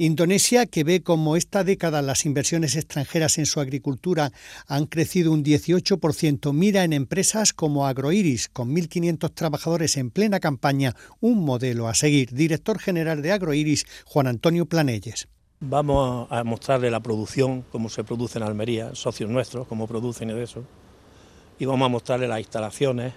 Indonesia, 0.02 0.64
que 0.64 0.82
ve 0.82 1.02
como 1.02 1.36
esta 1.36 1.62
década 1.62 2.00
las 2.00 2.24
inversiones 2.24 2.74
extranjeras 2.74 3.36
en 3.36 3.44
su 3.44 3.60
agricultura 3.60 4.32
han 4.66 4.86
crecido 4.86 5.30
un 5.30 5.44
18%, 5.44 6.54
mira 6.54 6.84
en 6.84 6.94
empresas 6.94 7.52
como 7.52 7.86
Agroiris, 7.86 8.48
con 8.48 8.74
1.500 8.74 9.34
trabajadores 9.34 9.98
en 9.98 10.10
plena 10.10 10.40
campaña, 10.40 10.96
un 11.20 11.44
modelo 11.44 11.86
a 11.86 11.92
seguir. 11.92 12.32
Director 12.32 12.78
general 12.78 13.20
de 13.20 13.32
Agroiris, 13.32 13.84
Juan 14.06 14.26
Antonio 14.26 14.64
Planelles. 14.64 15.28
Vamos 15.60 16.28
a 16.30 16.44
mostrarle 16.44 16.90
la 16.90 17.00
producción, 17.00 17.66
cómo 17.70 17.90
se 17.90 18.02
produce 18.02 18.38
en 18.38 18.44
Almería, 18.44 18.94
socios 18.94 19.28
nuestros, 19.28 19.66
cómo 19.66 19.86
producen 19.86 20.30
y 20.30 20.40
eso. 20.40 20.64
Y 21.58 21.66
vamos 21.66 21.84
a 21.84 21.88
mostrarle 21.90 22.26
las 22.26 22.38
instalaciones, 22.38 23.12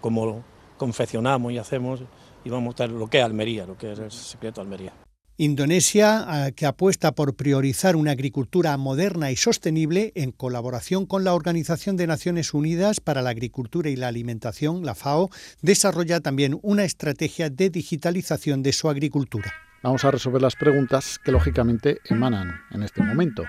cómo 0.00 0.42
confeccionamos 0.78 1.52
y 1.52 1.58
hacemos, 1.58 2.00
y 2.42 2.48
vamos 2.48 2.62
a 2.62 2.64
mostrar 2.64 2.88
lo 2.88 3.06
que 3.08 3.18
es 3.18 3.24
Almería, 3.24 3.66
lo 3.66 3.76
que 3.76 3.92
es 3.92 3.98
el 3.98 4.10
secreto 4.10 4.62
de 4.62 4.64
Almería. 4.64 5.01
Indonesia, 5.36 6.52
que 6.54 6.66
apuesta 6.66 7.12
por 7.14 7.34
priorizar 7.34 7.96
una 7.96 8.12
agricultura 8.12 8.76
moderna 8.76 9.30
y 9.30 9.36
sostenible 9.36 10.12
en 10.14 10.30
colaboración 10.30 11.06
con 11.06 11.24
la 11.24 11.34
Organización 11.34 11.96
de 11.96 12.06
Naciones 12.06 12.54
Unidas 12.54 13.00
para 13.00 13.22
la 13.22 13.30
Agricultura 13.30 13.90
y 13.90 13.96
la 13.96 14.08
Alimentación, 14.08 14.84
la 14.84 14.94
FAO, 14.94 15.30
desarrolla 15.62 16.20
también 16.20 16.58
una 16.62 16.84
estrategia 16.84 17.50
de 17.50 17.70
digitalización 17.70 18.62
de 18.62 18.72
su 18.72 18.88
agricultura. 18.88 19.52
Vamos 19.82 20.04
a 20.04 20.10
resolver 20.10 20.42
las 20.42 20.54
preguntas 20.54 21.18
que 21.18 21.32
lógicamente 21.32 21.98
emanan 22.08 22.60
en 22.70 22.82
este 22.82 23.02
momento. 23.02 23.44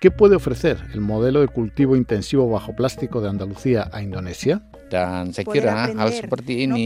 ¿Qué 0.00 0.10
puede 0.10 0.36
ofrecer 0.36 0.78
el 0.92 1.00
modelo 1.00 1.40
de 1.40 1.48
cultivo 1.48 1.96
intensivo 1.96 2.48
bajo 2.48 2.74
plástico 2.74 3.20
de 3.20 3.30
Andalucía 3.30 3.88
a 3.92 4.02
Indonesia? 4.02 4.62
Dan 4.92 5.32
saya 5.32 5.48
kira 5.48 5.88
hal 5.88 6.12
seperti 6.12 6.68
ini 6.68 6.84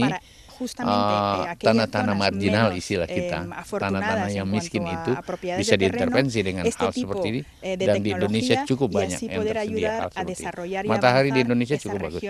uh, 0.83 1.53
tanah-tanah 1.57 2.15
marginal 2.17 2.73
istilah 2.73 3.05
kita, 3.05 3.45
tanah-tanah 3.65 4.29
yang 4.33 4.49
miskin 4.49 4.83
itu 4.83 5.11
bisa 5.57 5.77
diintervensi 5.77 6.39
dengan 6.41 6.65
hal 6.67 6.91
seperti 6.91 7.27
ini 7.29 7.41
eh, 7.61 7.75
dan 7.77 8.01
di 8.01 8.09
Indonesia 8.11 8.65
cukup 8.65 8.97
banyak 8.97 9.19
yang 9.21 9.43
tersedia 9.45 9.89
hal 10.09 10.27
seperti 10.33 10.67
ini. 10.73 10.87
Matahari 10.89 11.29
di 11.31 11.41
Indonesia 11.45 11.75
cukup 11.77 11.99
bagus, 12.09 12.21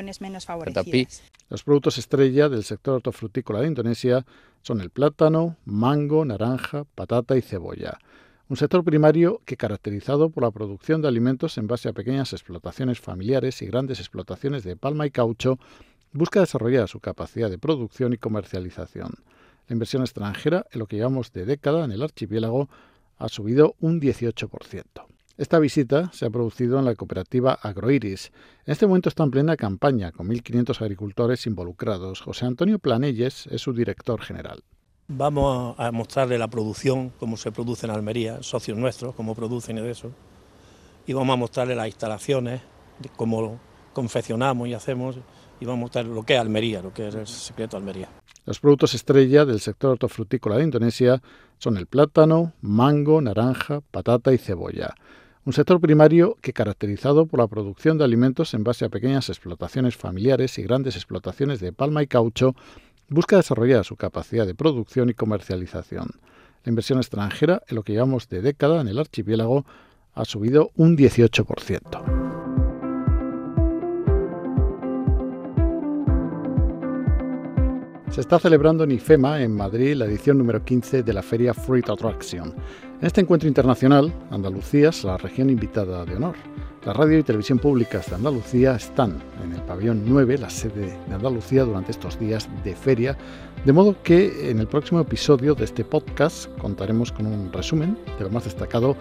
tetapi 0.67 1.00
los 1.50 1.62
productos 1.63 1.96
estrella 1.98 2.51
del 2.51 2.63
sector 2.63 3.00
hortofrutícola 3.00 3.63
de 3.63 3.67
Indonesia 3.72 4.25
son 4.62 4.81
el 4.81 4.89
plátano, 4.89 5.55
mango, 5.63 6.25
naranja, 6.25 6.84
patata 6.84 7.38
y 7.38 7.41
cebolla. 7.41 8.00
Un 8.50 8.55
sector 8.55 8.84
primario 8.84 9.41
que, 9.43 9.57
caracterizado 9.57 10.29
por 10.29 10.43
la 10.43 10.51
producción 10.51 11.01
de 11.01 11.10
alimentos 11.10 11.57
en 11.57 11.67
base 11.67 11.89
a 11.89 11.93
pequeñas 11.93 12.31
explotaciones 12.31 13.00
familiares 13.00 13.62
y 13.62 13.65
grandes 13.65 14.00
explotaciones 14.00 14.63
de 14.63 14.77
palma 14.77 15.05
y 15.05 15.12
caucho, 15.12 15.60
busca 16.17 16.39
desarrollar 16.39 16.88
su 16.88 17.00
capacidad 17.00 17.50
de 17.50 17.57
producción 17.57 18.13
y 18.13 18.17
comercialización. 18.17 19.13
La 19.67 19.74
inversión 19.74 20.01
extranjera, 20.01 20.65
en 20.71 20.79
lo 20.79 20.88
que 20.88 20.95
llevamos 20.95 21.31
de 21.31 21.45
década 21.45 21.86
en 21.86 21.91
el 21.91 22.01
archipiélago, 22.01 22.69
ha 23.17 23.29
subido 23.29 23.75
un 23.79 24.01
18%. 24.01 24.83
Esta 25.38 25.59
visita 25.59 26.09
se 26.13 26.25
ha 26.25 26.31
producido 26.31 26.79
en 26.79 26.86
la 26.86 26.95
cooperativa 26.95 27.53
Agroiris. 27.53 28.31
En 28.65 28.71
este 28.71 28.88
momento 28.88 29.09
está 29.09 29.24
en 29.24 29.29
plena 29.29 29.55
campaña, 29.55 30.12
con 30.12 30.27
1.500 30.27 30.81
agricultores 30.81 31.45
involucrados. 31.45 32.21
José 32.21 32.45
Antonio 32.45 32.79
Planelles 32.79 33.45
es 33.51 33.62
su 33.62 33.71
director 33.71 34.19
general. 34.21 34.63
Vamos 35.09 35.75
a 35.77 35.91
mostrarle 35.91 36.39
la 36.39 36.47
producción, 36.47 37.13
cómo 37.19 37.38
se 37.38 37.51
produce 37.51 37.86
en 37.86 37.91
Almería, 37.91 38.41
socios 38.41 38.77
nuestros, 38.77 39.13
cómo 39.13 39.36
producen 39.36 39.77
y 39.77 39.81
de 39.81 39.91
eso. 39.91 40.12
Y 41.05 41.13
vamos 41.13 41.33
a 41.36 41.38
mostrarle 41.38 41.75
las 41.75 41.88
instalaciones, 41.88 42.62
cómo 43.15 43.59
confeccionamos 43.93 44.67
y 44.67 44.74
hacemos, 44.74 45.17
y 45.59 45.65
vamos 45.65 45.77
a 45.77 45.81
mostrar 45.81 46.05
lo 46.05 46.23
que 46.23 46.35
es 46.35 46.39
Almería, 46.39 46.81
lo 46.81 46.93
que 46.93 47.07
es 47.07 47.15
el 47.15 47.27
secreto 47.27 47.77
de 47.77 47.81
Almería. 47.81 48.09
Los 48.45 48.59
productos 48.59 48.93
estrella 48.93 49.45
del 49.45 49.59
sector 49.59 49.91
hortofrutícola 49.91 50.57
de 50.57 50.63
Indonesia 50.63 51.21
son 51.57 51.77
el 51.77 51.87
plátano, 51.87 52.53
mango, 52.61 53.21
naranja, 53.21 53.81
patata 53.91 54.33
y 54.33 54.37
cebolla. 54.37 54.95
Un 55.45 55.53
sector 55.53 55.79
primario 55.79 56.37
que, 56.41 56.53
caracterizado 56.53 57.25
por 57.25 57.39
la 57.39 57.47
producción 57.47 57.97
de 57.97 58.03
alimentos 58.03 58.53
en 58.53 58.63
base 58.63 58.85
a 58.85 58.89
pequeñas 58.89 59.29
explotaciones 59.29 59.95
familiares 59.95 60.57
y 60.57 60.63
grandes 60.63 60.95
explotaciones 60.95 61.59
de 61.59 61.73
palma 61.73 62.03
y 62.03 62.07
caucho, 62.07 62.55
busca 63.09 63.37
desarrollar 63.37 63.85
su 63.85 63.95
capacidad 63.95 64.45
de 64.45 64.55
producción 64.55 65.09
y 65.09 65.13
comercialización. 65.13 66.09
La 66.63 66.69
inversión 66.69 66.99
extranjera, 66.99 67.63
en 67.67 67.75
lo 67.75 67.83
que 67.83 67.93
llevamos 67.93 68.27
de 68.27 68.41
década 68.41 68.81
en 68.81 68.89
el 68.89 68.99
archipiélago, 68.99 69.65
ha 70.15 70.25
subido 70.25 70.71
un 70.75 70.97
18%. 70.97 72.47
Se 78.09 78.21
está 78.21 78.39
celebrando 78.39 78.83
en 78.83 78.91
IFEMA, 78.91 79.41
en 79.41 79.55
Madrid, 79.55 79.93
la 79.95 80.05
edición 80.05 80.37
número 80.37 80.63
15 80.63 81.03
de 81.03 81.13
la 81.13 81.21
feria 81.21 81.53
Fruit 81.53 81.87
Attraction. 81.89 82.53
En 82.99 83.05
este 83.05 83.21
encuentro 83.21 83.47
internacional, 83.47 84.11
Andalucía 84.31 84.89
es 84.89 85.03
la 85.03 85.17
región 85.17 85.49
invitada 85.49 86.03
de 86.05 86.15
honor. 86.15 86.35
La 86.85 86.93
radio 86.93 87.19
y 87.19 87.23
televisión 87.23 87.59
públicas 87.59 88.09
de 88.09 88.15
Andalucía 88.15 88.75
están 88.75 89.21
en 89.43 89.53
el 89.53 89.61
pabellón 89.63 90.03
9, 90.05 90.37
la 90.37 90.49
sede 90.49 90.97
de 91.07 91.13
Andalucía, 91.13 91.63
durante 91.65 91.91
estos 91.91 92.17
días 92.17 92.49
de 92.63 92.75
feria, 92.75 93.17
de 93.65 93.73
modo 93.73 94.01
que 94.01 94.49
en 94.49 94.59
el 94.59 94.67
próximo 94.67 95.01
episodio 95.01 95.53
de 95.53 95.65
este 95.65 95.83
podcast 95.83 96.49
contaremos 96.59 97.11
con 97.11 97.25
un 97.25 97.51
resumen 97.51 97.97
de 98.17 98.23
lo 98.23 98.29
más 98.29 98.45
destacado 98.45 98.95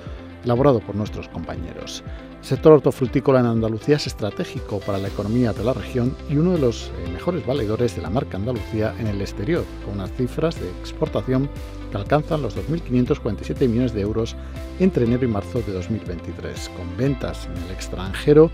elaborado 0.45 0.81
por 0.81 0.95
nuestros 0.95 1.28
compañeros. 1.28 2.02
El 2.40 2.45
sector 2.45 2.75
hortofrutícola 2.75 3.40
en 3.40 3.47
Andalucía 3.47 3.97
es 3.97 4.07
estratégico 4.07 4.78
para 4.81 4.99
la 4.99 5.09
economía 5.09 5.52
de 5.52 5.64
la 5.64 5.73
región 5.73 6.16
y 6.31 6.37
uno 6.37 6.52
de 6.52 6.61
los 6.61 6.88
eh, 6.88 7.11
mejores 7.12 7.45
valedores 7.45 7.97
de 7.97 8.02
la 8.02 8.11
marca 8.11 8.37
Andalucía 8.37 8.95
en 8.99 9.09
el 9.09 9.21
exterior, 9.21 9.64
con 9.85 9.95
unas 9.95 10.12
cifras 10.12 10.61
de 10.61 10.69
exportación 10.81 11.49
que 11.90 11.97
alcanzan 11.97 12.43
los 12.43 12.57
2.547 12.57 13.69
millones 13.69 13.95
de 13.95 14.02
euros 14.02 14.37
entre 14.78 15.07
enero 15.07 15.25
y 15.25 15.28
marzo 15.28 15.61
de 15.62 15.73
2023, 15.73 16.69
con 16.71 16.97
ventas 16.97 17.47
en 17.47 17.62
el 17.64 17.71
extranjero 17.73 18.50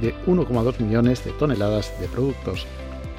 de 0.00 0.14
1,2 0.26 0.80
millones 0.80 1.24
de 1.24 1.32
toneladas 1.32 1.92
de 2.00 2.08
productos. 2.08 2.66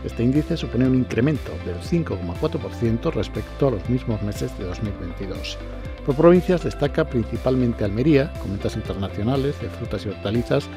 Este 0.04 0.24
índice 0.24 0.56
supone 0.56 0.88
un 0.88 0.96
incremento 0.96 1.52
del 1.66 1.78
5,4% 1.78 3.12
respecto 3.12 3.68
a 3.68 3.72
los 3.72 3.90
mismos 3.90 4.22
meses 4.22 4.56
de 4.58 4.66
2022. 4.66 5.58
Por 6.06 6.16
provincias 6.16 6.64
destaca 6.64 7.06
principalmente 7.06 7.84
Almería, 7.84 8.32
con 8.40 8.52
ventas 8.52 8.76
internacionales 8.76 9.60
de 9.60 9.70
frutas 9.70 10.06
y 10.06 10.10
hortalizas 10.10 10.68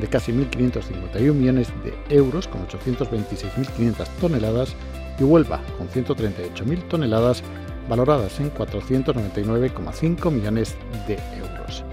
de 0.00 0.06
casi 0.06 0.32
1.551 0.32 1.34
millones 1.34 1.68
de 1.84 1.94
euros, 2.14 2.48
con 2.48 2.66
826.500 2.66 4.06
toneladas, 4.20 4.74
y 5.18 5.24
Huelva, 5.24 5.60
con 5.76 5.88
138.000 5.88 6.88
toneladas, 6.88 7.42
valoradas 7.88 8.40
en 8.40 8.52
499,5 8.54 10.30
millones 10.30 10.76
de 11.06 11.18
euros. 11.36 11.84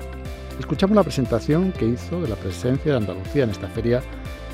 Escuchamos 0.60 0.96
la 0.96 1.04
presentación 1.04 1.74
que 1.74 1.86
hizo 1.86 2.22
de 2.22 2.30
la 2.30 2.36
presencia 2.36 2.92
de 2.92 2.98
Andalucía 2.98 3.44
en 3.44 3.50
esta 3.50 3.68
feria 3.68 4.02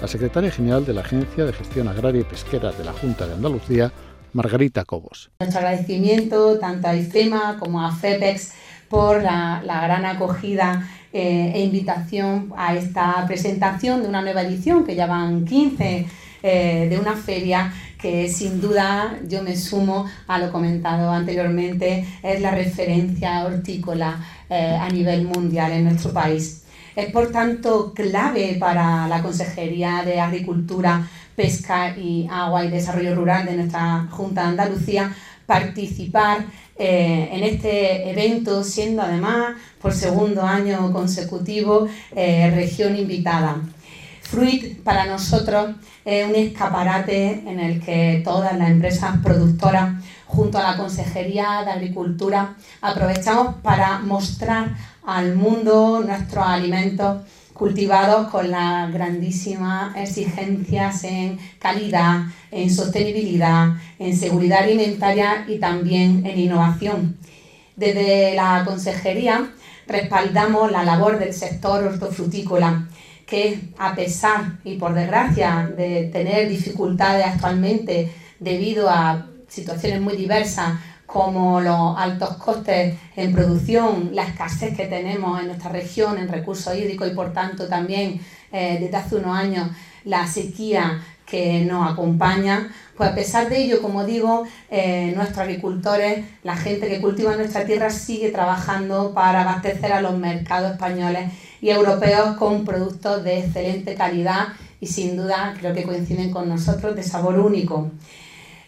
la 0.02 0.08
secretaria 0.08 0.50
general 0.50 0.84
de 0.84 0.94
la 0.94 1.02
Agencia 1.02 1.46
de 1.46 1.54
Gestión 1.54 1.88
Agraria 1.88 2.22
y 2.22 2.24
Pesquera 2.24 2.72
de 2.72 2.84
la 2.84 2.92
Junta 2.92 3.28
de 3.28 3.34
Andalucía, 3.34 3.92
Margarita 4.34 4.86
Cobos. 4.86 5.32
Nuestro 5.40 5.60
agradecimiento 5.60 6.60
tanto 6.60 6.88
a 6.88 6.96
IFEMA 6.96 7.58
como 7.60 7.86
a 7.86 7.92
FEPEX 7.96 8.54
por 8.90 9.24
la, 9.24 9.62
gran 9.64 10.06
acogida 10.06 10.88
eh, 11.14 11.52
e 11.56 11.64
invitación 11.64 12.54
a 12.58 12.76
esta 12.76 13.26
presentación 13.26 14.02
de 14.02 14.10
una 14.10 14.22
nueva 14.22 14.42
edición, 14.42 14.86
que 14.86 14.96
ya 14.96 15.08
van 15.08 15.46
15, 15.46 16.08
eh, 16.44 16.88
de 16.90 17.00
una 17.00 17.16
feria 17.16 17.72
que 18.00 18.28
sin 18.28 18.60
duda 18.60 19.20
yo 19.28 19.44
me 19.44 19.56
sumo 19.56 20.08
a 20.28 20.40
lo 20.40 20.52
comentado 20.52 21.12
anteriormente, 21.12 22.06
es 22.24 22.42
la 22.42 22.52
referencia 22.52 23.46
hortícola 23.46 24.20
eh, 24.50 24.78
a 24.80 24.90
nivel 24.90 25.24
mundial 25.26 25.72
en 25.72 25.86
nuestro 25.86 26.12
país. 26.12 26.64
Es 26.96 27.12
por 27.12 27.32
tanto 27.32 27.94
clave 27.94 28.58
para 28.60 29.08
la 29.08 29.22
Consejería 29.22 30.02
de 30.04 30.20
Agricultura 30.20 31.08
Pesca 31.42 31.98
y 31.98 32.28
Agua 32.30 32.64
y 32.64 32.70
Desarrollo 32.70 33.16
Rural 33.16 33.48
de 33.48 33.56
nuestra 33.56 34.08
Junta 34.12 34.44
de 34.44 34.48
Andalucía 34.50 35.12
participar 35.48 36.46
eh, 36.78 37.30
en 37.32 37.44
este 37.44 38.12
evento, 38.12 38.64
siendo 38.64 39.02
además 39.02 39.56
por 39.82 39.92
segundo 39.92 40.44
año 40.44 40.94
consecutivo 40.94 41.88
eh, 42.16 42.52
región 42.54 42.96
invitada. 42.96 43.56
Fruit 44.22 44.84
para 44.84 45.08
nosotros 45.08 45.72
es 46.06 46.30
un 46.30 46.36
escaparate 46.36 47.42
en 47.50 47.60
el 47.60 47.82
que 47.82 48.22
todas 48.24 48.56
las 48.56 48.70
empresas 48.70 49.18
productoras, 49.24 49.96
junto 50.28 50.60
a 50.60 50.64
la 50.64 50.78
Consejería 50.78 51.64
de 51.66 51.72
Agricultura, 51.72 52.56
aprovechamos 52.82 53.56
para 53.64 53.98
mostrar 53.98 54.76
al 55.04 55.36
mundo 55.36 56.04
nuestros 56.06 56.46
alimentos 56.46 57.24
cultivados 57.62 58.30
con 58.30 58.50
las 58.50 58.92
grandísimas 58.92 59.96
exigencias 59.96 61.04
en 61.04 61.38
calidad, 61.60 62.22
en 62.50 62.72
sostenibilidad, 62.72 63.76
en 64.00 64.18
seguridad 64.18 64.64
alimentaria 64.64 65.46
y 65.48 65.60
también 65.60 66.26
en 66.26 66.40
innovación. 66.40 67.18
Desde 67.76 68.34
la 68.34 68.64
Consejería 68.66 69.52
respaldamos 69.86 70.72
la 70.72 70.84
labor 70.84 71.20
del 71.20 71.36
sector 71.36 71.84
hortofrutícola, 71.84 72.88
que 73.28 73.60
a 73.78 73.94
pesar 73.94 74.58
y 74.64 74.78
por 74.78 74.96
desgracia 74.96 75.72
de 75.78 76.10
tener 76.12 76.50
dificultades 76.50 77.28
actualmente 77.28 78.12
debido 78.40 78.90
a 78.90 79.28
situaciones 79.48 80.02
muy 80.02 80.18
diversas 80.18 80.80
como 81.12 81.60
los 81.60 81.98
altos 81.98 82.38
costes 82.38 82.98
en 83.18 83.34
producción, 83.34 84.12
la 84.14 84.24
escasez 84.24 84.76
que 84.78 84.86
tenemos 84.86 85.42
en 85.42 85.48
nuestra 85.48 85.70
región 85.70 86.18
en 86.18 86.30
recursos 86.30 86.74
hídricos 86.74 87.12
y 87.12 87.14
por 87.14 87.34
tanto 87.34 87.68
también 87.68 88.22
eh, 88.52 88.78
desde 88.80 88.96
hace 88.96 89.16
unos 89.18 89.36
años 89.36 89.68
la 90.06 90.26
sequía 90.26 91.02
que 91.26 91.66
nos 91.66 91.92
acompaña, 91.92 92.72
pues 92.96 93.10
a 93.10 93.16
pesar 93.16 93.50
de 93.50 93.62
ello, 93.62 93.82
como 93.82 94.06
digo, 94.06 94.44
eh, 94.70 95.14
nuestros 95.16 95.40
agricultores, 95.40 96.26
la 96.44 96.56
gente 96.56 96.88
que 96.88 97.02
cultiva 97.02 97.36
nuestra 97.36 97.66
tierra 97.66 97.90
sigue 97.90 98.30
trabajando 98.30 99.14
para 99.14 99.42
abastecer 99.42 99.94
a 99.94 100.02
los 100.02 100.18
mercados 100.18 100.72
españoles 100.72 101.32
y 101.62 101.70
europeos 101.70 102.38
con 102.38 102.64
productos 102.64 103.24
de 103.24 103.40
excelente 103.40 103.96
calidad 103.96 104.48
y 104.80 104.88
sin 104.88 105.18
duda 105.18 105.56
creo 105.60 105.74
que 105.74 105.84
coinciden 105.84 106.32
con 106.32 106.48
nosotros 106.48 106.96
de 106.96 107.04
sabor 107.04 107.40
único. 107.40 107.92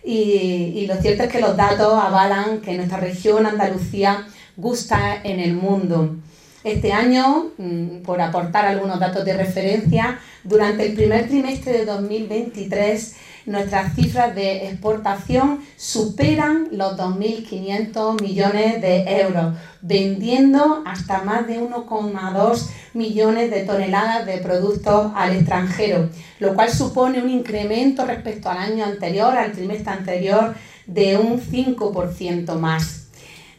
Y, 0.06 0.86
lo 0.88 0.96
cierto 1.02 1.24
es 1.24 1.32
que 1.32 1.40
los 1.40 1.56
datos 1.56 1.94
avalan 1.94 2.60
que 2.60 2.76
nuestra 2.76 2.98
región, 2.98 3.46
Andalucía, 3.46 4.28
gusta 4.58 5.22
en 5.24 5.40
el 5.40 5.54
mundo. 5.54 6.18
Este 6.64 6.94
año, 6.94 7.52
mm, 7.58 8.04
por 8.04 8.22
aportar 8.22 8.66
algunos 8.66 9.00
datos 9.00 9.26
de 9.26 9.36
referencia, 9.36 10.20
durante 10.44 10.86
el 10.86 10.94
primer 10.94 11.28
trimestre 11.28 11.74
de 11.74 11.86
2023 11.86 13.16
nuestras 13.46 13.94
cifras 13.96 14.34
de 14.34 14.70
exportación 14.70 15.60
superan 15.76 16.70
los 16.72 16.96
2.500 16.98 18.22
millones 18.22 18.82
de 18.82 19.22
euros, 19.22 19.56
vendiendo 19.82 20.82
hasta 20.86 21.24
más 21.24 21.48
de 21.48 21.60
1,2 21.60 22.70
millones 22.94 23.52
de 23.52 23.64
toneladas 23.64 24.26
de 24.26 24.38
productos 24.38 25.12
al 25.16 25.36
extranjero, 25.36 26.10
lo 26.40 26.54
cual 26.54 26.70
supone 26.70 27.22
un 27.22 27.30
incremento 27.30 28.06
respecto 28.06 28.50
al 28.50 28.60
año 28.60 28.86
anterior, 28.86 29.36
al 29.38 29.52
trimestre 29.52 29.92
anterior, 29.92 30.56
de 30.88 31.18
un 31.18 31.42
5% 31.42 32.56
más. 32.56 33.03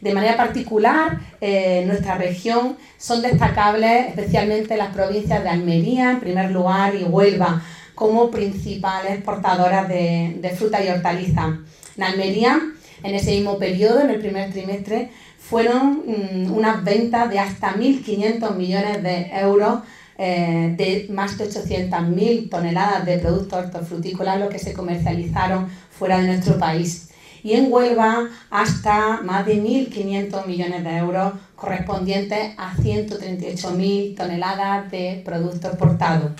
De 0.05 0.13
manera 0.13 0.37
particular, 0.37 1.19
en 1.41 1.81
eh, 1.81 1.85
nuestra 1.87 2.15
región 2.15 2.77
son 2.95 3.23
destacables 3.23 4.09
especialmente 4.09 4.77
las 4.77 4.93
provincias 4.93 5.41
de 5.41 5.49
Almería, 5.49 6.11
en 6.11 6.19
primer 6.19 6.51
lugar, 6.51 6.93
y 6.93 7.03
Huelva, 7.03 7.63
como 7.95 8.29
principales 8.29 9.13
exportadoras 9.13 9.89
de, 9.89 10.37
de 10.39 10.49
fruta 10.51 10.85
y 10.85 10.89
hortaliza. 10.89 11.57
En 11.97 12.03
Almería, 12.03 12.61
en 13.01 13.15
ese 13.15 13.31
mismo 13.31 13.57
periodo, 13.57 14.01
en 14.01 14.11
el 14.11 14.19
primer 14.19 14.51
trimestre, 14.51 15.09
fueron 15.39 16.03
mm, 16.05 16.53
unas 16.53 16.83
ventas 16.83 17.27
de 17.31 17.39
hasta 17.39 17.73
1.500 17.73 18.55
millones 18.55 19.01
de 19.01 19.31
euros 19.39 19.79
eh, 20.19 20.75
de 20.77 21.07
más 21.11 21.35
de 21.39 21.49
800.000 21.49 22.51
toneladas 22.51 23.07
de 23.07 23.17
productos 23.17 23.57
hortofrutícolas 23.57 24.39
los 24.39 24.49
que 24.49 24.59
se 24.59 24.73
comercializaron 24.73 25.67
fuera 25.89 26.19
de 26.19 26.27
nuestro 26.27 26.59
país. 26.59 27.09
Y 27.45 27.53
en 27.53 27.71
Huelva 27.71 28.27
hasta 28.49 29.21
más 29.21 29.45
de 29.45 29.61
1.500 29.61 30.47
millones 30.47 30.83
de 30.83 30.97
euros 30.97 31.33
correspondientes 31.55 32.55
a 32.57 32.73
138.000 32.75 34.17
toneladas 34.17 34.89
de 34.89 35.21
productos 35.23 35.73
exportados. 35.73 36.31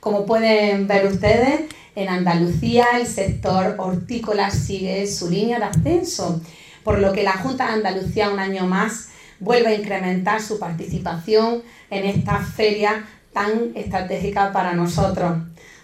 Como 0.00 0.24
pueden 0.24 0.88
ver 0.88 1.08
ustedes, 1.08 1.66
en 1.94 2.08
Andalucía 2.08 2.86
el 2.98 3.06
sector 3.06 3.74
hortícola 3.76 4.50
sigue 4.50 5.06
su 5.06 5.28
línea 5.28 5.58
de 5.58 5.66
ascenso, 5.66 6.40
por 6.84 7.00
lo 7.00 7.12
que 7.12 7.22
la 7.22 7.32
Junta 7.32 7.66
de 7.66 7.74
Andalucía 7.74 8.30
un 8.30 8.38
año 8.38 8.66
más 8.66 9.10
vuelve 9.38 9.68
a 9.68 9.74
incrementar 9.74 10.40
su 10.40 10.58
participación 10.58 11.64
en 11.90 12.06
esta 12.06 12.38
feria 12.38 13.04
tan 13.34 13.72
estratégica 13.74 14.54
para 14.54 14.72
nosotros. 14.72 15.36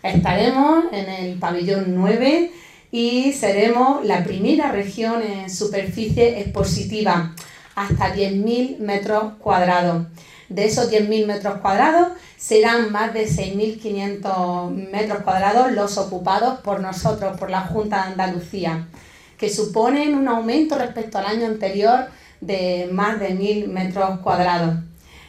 Estaremos 0.02 0.86
en 0.92 1.10
el 1.10 1.38
pabellón 1.38 1.94
9 1.94 2.52
y 2.92 3.32
seremos 3.32 4.04
la 4.04 4.22
primera 4.22 4.70
región 4.70 5.22
en 5.22 5.48
superficie 5.48 6.40
expositiva, 6.40 7.34
hasta 7.74 8.14
10.000 8.14 8.78
metros 8.80 9.32
cuadrados. 9.38 10.06
De 10.50 10.66
esos 10.66 10.92
10.000 10.92 11.26
metros 11.26 11.56
cuadrados 11.62 12.08
serán 12.36 12.92
más 12.92 13.14
de 13.14 13.26
6.500 13.26 14.90
metros 14.90 15.22
cuadrados 15.22 15.72
los 15.72 15.96
ocupados 15.96 16.60
por 16.60 16.80
nosotros, 16.80 17.38
por 17.38 17.48
la 17.48 17.62
Junta 17.62 17.96
de 17.96 18.12
Andalucía, 18.12 18.86
que 19.38 19.48
suponen 19.48 20.14
un 20.14 20.28
aumento 20.28 20.76
respecto 20.76 21.16
al 21.16 21.26
año 21.26 21.46
anterior 21.46 22.08
de 22.42 22.90
más 22.92 23.18
de 23.18 23.30
1.000 23.30 23.68
metros 23.68 24.20
cuadrados. 24.20 24.74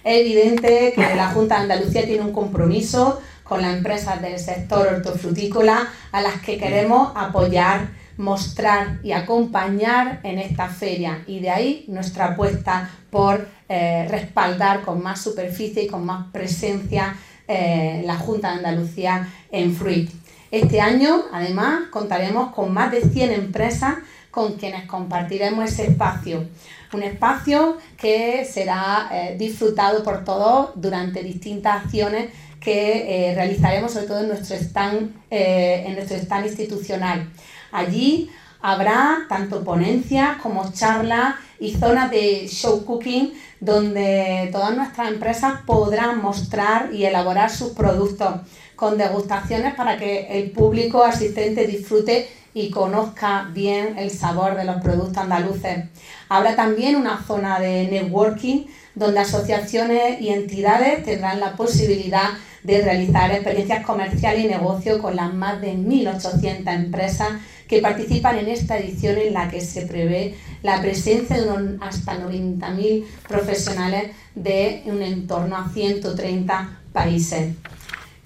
Es 0.03 0.19
evidente 0.19 0.91
que 0.93 1.15
la 1.15 1.29
Junta 1.29 1.55
de 1.55 1.61
Andalucía 1.61 2.05
tiene 2.05 2.25
un 2.25 2.33
compromiso 2.33 3.21
con 3.43 3.61
las 3.61 3.75
empresas 3.75 4.21
del 4.21 4.39
sector 4.39 4.87
hortofrutícola 4.87 5.87
a 6.11 6.21
las 6.21 6.41
que 6.41 6.57
queremos 6.57 7.11
apoyar, 7.15 7.89
mostrar 8.17 8.99
y 9.03 9.11
acompañar 9.11 10.19
en 10.23 10.39
esta 10.39 10.69
feria. 10.69 11.23
Y 11.27 11.39
de 11.39 11.49
ahí 11.49 11.85
nuestra 11.87 12.27
apuesta 12.27 12.89
por 13.09 13.47
eh, 13.69 14.07
respaldar 14.09 14.81
con 14.81 15.01
más 15.01 15.21
superficie 15.21 15.83
y 15.83 15.87
con 15.87 16.05
más 16.05 16.27
presencia 16.31 17.15
eh, 17.47 18.03
la 18.05 18.15
Junta 18.15 18.51
de 18.51 18.57
Andalucía 18.57 19.27
en 19.51 19.75
Fruit. 19.75 20.09
Este 20.51 20.79
año, 20.79 21.23
además, 21.33 21.85
contaremos 21.89 22.53
con 22.53 22.71
más 22.71 22.91
de 22.91 23.01
100 23.01 23.31
empresas 23.31 23.95
con 24.33 24.53
quienes 24.53 24.87
compartiremos 24.87 25.63
ese 25.63 25.91
espacio. 25.91 26.43
Un 26.91 27.03
espacio 27.03 27.77
que 27.95 28.43
será 28.45 29.07
eh, 29.11 29.35
disfrutado 29.37 30.01
por 30.01 30.23
todos 30.23 30.71
durante 30.73 31.21
distintas 31.21 31.85
acciones 31.85 32.31
que 32.59 33.29
eh, 33.29 33.35
realizaremos 33.35 33.93
sobre 33.93 34.07
todo 34.07 34.21
en 34.21 34.29
nuestro 34.29 34.55
stand, 34.55 35.13
eh, 35.29 35.83
en 35.85 35.93
nuestro 35.93 36.17
stand 36.17 36.47
institucional. 36.47 37.29
Allí 37.71 38.31
habrá 38.59 39.19
tanto 39.29 39.63
ponencias 39.63 40.37
como 40.41 40.71
charlas 40.71 41.35
y 41.59 41.75
zonas 41.75 42.09
de 42.09 42.47
show 42.47 42.83
cooking 42.85 43.33
donde 43.59 44.49
todas 44.51 44.75
nuestras 44.75 45.09
empresas 45.09 45.59
podrán 45.67 46.23
mostrar 46.23 46.89
y 46.91 47.05
elaborar 47.05 47.51
sus 47.51 47.73
productos 47.73 48.33
con 48.75 48.97
degustaciones 48.97 49.75
para 49.75 49.95
que 49.95 50.39
el 50.39 50.49
público 50.49 51.03
asistente 51.03 51.67
disfrute 51.67 52.27
y 52.53 52.69
conozca 52.69 53.49
bien 53.53 53.97
el 53.97 54.11
sabor 54.11 54.55
de 54.55 54.65
los 54.65 54.81
productos 54.81 55.17
andaluces. 55.17 55.85
Habrá 56.29 56.55
también 56.55 56.95
una 56.95 57.23
zona 57.23 57.59
de 57.59 57.87
networking 57.87 58.65
donde 58.95 59.19
asociaciones 59.19 60.21
y 60.21 60.29
entidades 60.29 61.03
tendrán 61.03 61.39
la 61.39 61.55
posibilidad 61.55 62.29
de 62.63 62.81
realizar 62.81 63.31
experiencias 63.31 63.85
comerciales 63.85 64.45
y 64.45 64.47
negocio 64.47 65.01
con 65.01 65.15
las 65.15 65.33
más 65.33 65.59
de 65.61 65.73
1.800 65.73 66.73
empresas 66.73 67.29
que 67.67 67.81
participan 67.81 68.37
en 68.37 68.47
esta 68.49 68.77
edición 68.77 69.17
en 69.17 69.33
la 69.33 69.49
que 69.49 69.59
se 69.59 69.85
prevé 69.85 70.35
la 70.61 70.81
presencia 70.81 71.37
de 71.37 71.49
unos 71.49 71.81
hasta 71.81 72.17
90.000 72.19 73.03
profesionales 73.27 74.11
de 74.35 74.83
un 74.85 75.01
entorno 75.01 75.57
a 75.57 75.69
130 75.69 76.79
países. 76.93 77.55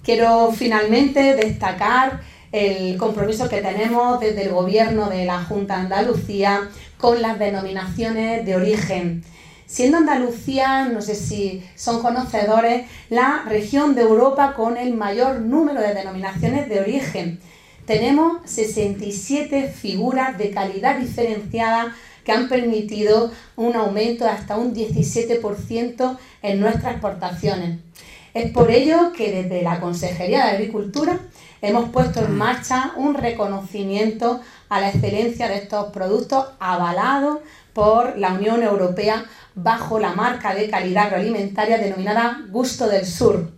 Quiero 0.02 0.52
finalmente 0.52 1.34
destacar 1.34 2.20
el 2.52 2.96
compromiso 2.96 3.48
que 3.48 3.60
tenemos 3.60 4.20
desde 4.20 4.44
el 4.44 4.52
Gobierno 4.52 5.08
de 5.08 5.24
la 5.24 5.44
Junta 5.44 5.76
de 5.76 5.82
Andalucía 5.82 6.68
con 6.96 7.20
las 7.20 7.38
denominaciones 7.38 8.44
de 8.44 8.56
origen. 8.56 9.24
Siendo 9.66 9.98
Andalucía, 9.98 10.86
no 10.86 11.02
sé 11.02 11.14
si 11.14 11.62
son 11.74 12.00
conocedores, 12.00 12.86
la 13.10 13.44
región 13.46 13.94
de 13.94 14.02
Europa 14.02 14.54
con 14.54 14.78
el 14.78 14.94
mayor 14.94 15.40
número 15.40 15.82
de 15.82 15.92
denominaciones 15.92 16.70
de 16.70 16.80
origen. 16.80 17.38
Tenemos 17.84 18.38
67 18.46 19.68
figuras 19.68 20.38
de 20.38 20.50
calidad 20.50 20.98
diferenciada 20.98 21.94
que 22.24 22.32
han 22.32 22.48
permitido 22.48 23.30
un 23.56 23.76
aumento 23.76 24.24
de 24.24 24.30
hasta 24.30 24.56
un 24.56 24.74
17% 24.74 26.18
en 26.42 26.60
nuestras 26.60 26.92
exportaciones. 26.92 27.78
Es 28.34 28.50
por 28.52 28.70
ello 28.70 29.12
que 29.16 29.32
desde 29.32 29.62
la 29.62 29.80
Consejería 29.80 30.46
de 30.46 30.52
Agricultura 30.52 31.18
hemos 31.60 31.90
puesto 31.90 32.20
en 32.20 32.36
marcha 32.36 32.92
un 32.96 33.14
reconocimiento 33.14 34.40
a 34.68 34.80
la 34.80 34.90
excelencia 34.90 35.48
de 35.48 35.56
estos 35.56 35.92
productos 35.92 36.46
avalados 36.60 37.38
por 37.72 38.18
la 38.18 38.32
Unión 38.32 38.62
Europea 38.62 39.24
bajo 39.54 39.98
la 39.98 40.12
marca 40.12 40.54
de 40.54 40.68
calidad 40.70 41.06
agroalimentaria 41.06 41.78
denominada 41.78 42.40
Gusto 42.50 42.88
del 42.88 43.06
Sur. 43.06 43.52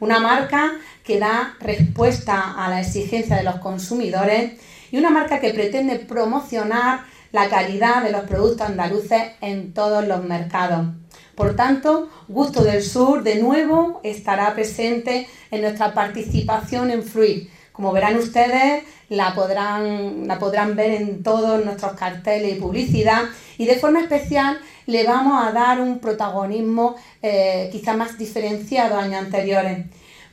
Una 0.00 0.18
marca 0.18 0.72
que 1.04 1.18
da 1.18 1.56
respuesta 1.60 2.54
a 2.56 2.68
la 2.68 2.80
exigencia 2.80 3.36
de 3.36 3.44
los 3.44 3.56
consumidores 3.56 4.60
y 4.90 4.98
una 4.98 5.10
marca 5.10 5.40
que 5.40 5.54
pretende 5.54 5.96
promocionar 5.96 7.04
la 7.32 7.48
calidad 7.48 8.02
de 8.02 8.12
los 8.12 8.22
productos 8.22 8.66
andaluces 8.66 9.22
en 9.40 9.72
todos 9.72 10.06
los 10.06 10.22
mercados. 10.24 10.86
Por 11.34 11.56
tanto, 11.56 12.10
Gusto 12.28 12.62
del 12.62 12.82
Sur 12.82 13.22
de 13.22 13.36
nuevo 13.36 14.00
estará 14.02 14.54
presente 14.54 15.28
en 15.50 15.62
nuestra 15.62 15.94
participación 15.94 16.90
en 16.90 17.02
Fruit. 17.02 17.48
Como 17.72 17.92
verán 17.92 18.16
ustedes, 18.16 18.84
la 19.08 19.34
podrán, 19.34 20.26
la 20.26 20.38
podrán 20.38 20.76
ver 20.76 20.90
en 20.90 21.22
todos 21.22 21.64
nuestros 21.64 21.92
carteles 21.92 22.56
y 22.56 22.60
publicidad 22.60 23.24
y 23.56 23.64
de 23.64 23.76
forma 23.76 24.00
especial 24.00 24.58
le 24.86 25.04
vamos 25.04 25.42
a 25.42 25.52
dar 25.52 25.80
un 25.80 25.98
protagonismo 25.98 26.96
eh, 27.22 27.68
quizá 27.72 27.94
más 27.94 28.18
diferenciado 28.18 28.96
a 28.96 29.04
años 29.04 29.24
anteriores, 29.24 29.86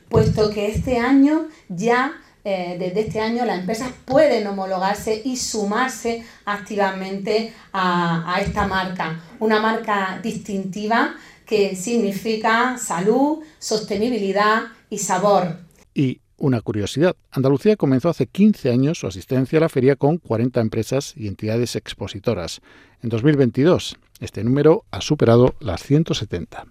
puesto 0.08 0.50
que 0.50 0.68
este 0.68 0.98
año 0.98 1.48
ya 1.68 2.12
eh, 2.50 2.76
desde 2.78 3.02
este 3.02 3.20
año 3.20 3.44
las 3.44 3.60
empresas 3.60 3.92
pueden 4.04 4.44
homologarse 4.48 5.22
y 5.24 5.36
sumarse 5.36 6.24
activamente 6.44 7.52
a, 7.72 8.40
esta 8.44 8.66
marca. 8.66 9.20
Una 9.38 9.60
marca 9.60 10.18
distintiva 10.20 11.14
que 11.46 11.76
significa 11.76 12.76
salud, 12.76 13.38
sostenibilidad 13.60 14.62
y 14.88 14.98
sabor. 14.98 15.58
Y 15.94 16.20
una 16.38 16.60
curiosidad, 16.60 17.14
Andalucía 17.30 17.76
comenzó 17.76 18.08
hace 18.08 18.26
15 18.26 18.70
años 18.70 18.98
su 18.98 19.06
asistencia 19.06 19.58
a 19.58 19.60
la 19.60 19.68
feria 19.68 19.94
con 19.94 20.18
40 20.18 20.60
empresas 20.60 21.14
y 21.16 21.28
entidades 21.28 21.76
expositoras. 21.76 22.62
En 23.00 23.10
2022, 23.10 23.96
este 24.18 24.42
número 24.42 24.84
ha 24.90 25.00
superado 25.00 25.54
las 25.60 25.84
170. 25.84 26.66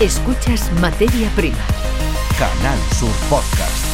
Escuchas 0.00 0.70
Materia 0.80 1.30
Prima. 1.36 1.66
Canal 2.38 2.78
Sur 2.98 3.12
Podcast. 3.28 3.85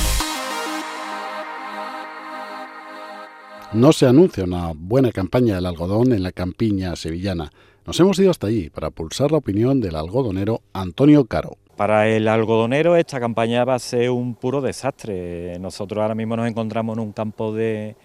No 3.74 3.90
se 3.94 4.06
anuncia 4.06 4.44
una 4.44 4.72
buena 4.76 5.10
campaña 5.12 5.54
del 5.54 5.64
algodón 5.64 6.12
en 6.12 6.22
la 6.22 6.30
campiña 6.30 6.94
sevillana. 6.94 7.50
Nos 7.86 7.98
hemos 8.00 8.18
ido 8.18 8.30
hasta 8.30 8.48
allí 8.48 8.68
para 8.68 8.90
pulsar 8.90 9.32
la 9.32 9.38
opinión 9.38 9.80
del 9.80 9.96
algodonero 9.96 10.60
Antonio 10.74 11.24
Caro. 11.24 11.56
Para 11.74 12.06
el 12.06 12.28
algodonero 12.28 12.96
esta 12.96 13.18
campaña 13.18 13.64
va 13.64 13.76
a 13.76 13.78
ser 13.78 14.10
un 14.10 14.34
puro 14.34 14.60
desastre. 14.60 15.58
Nosotros 15.58 16.02
ahora 16.02 16.14
mismo 16.14 16.36
nos 16.36 16.48
encontramos 16.48 16.98
en 16.98 17.02
un 17.02 17.12
campo 17.12 17.54
de, 17.54 17.96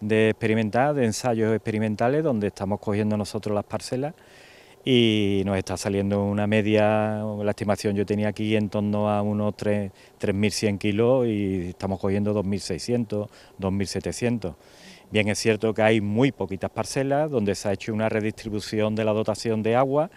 de 0.00 0.30
experimental, 0.30 0.94
de 0.94 1.06
ensayos 1.06 1.52
experimentales, 1.52 2.22
donde 2.22 2.46
estamos 2.46 2.78
cogiendo 2.78 3.16
nosotros 3.16 3.52
las 3.52 3.64
parcelas 3.64 4.14
y 4.88 5.42
nos 5.44 5.58
está 5.58 5.76
saliendo 5.76 6.22
una 6.22 6.46
media, 6.46 7.24
la 7.42 7.50
estimación 7.50 7.96
yo 7.96 8.06
tenía 8.06 8.28
aquí 8.28 8.54
en 8.54 8.68
torno 8.68 9.10
a 9.10 9.20
unos 9.20 9.54
3.100 9.54 10.78
kilos 10.78 11.26
y 11.26 11.70
estamos 11.70 11.98
cogiendo 11.98 12.32
2.600, 12.32 13.28
2.700. 13.58 14.54
Bien 15.10 15.28
es 15.28 15.38
cierto 15.38 15.72
que 15.72 15.82
hay 15.82 16.00
muy 16.00 16.32
poquitas 16.32 16.70
parcelas 16.70 17.30
donde 17.30 17.54
se 17.54 17.68
ha 17.68 17.72
hecho 17.72 17.94
una 17.94 18.08
redistribución 18.08 18.96
de 18.96 19.04
la 19.04 19.12
dotación 19.12 19.62
de 19.62 19.76
agua 19.76 20.10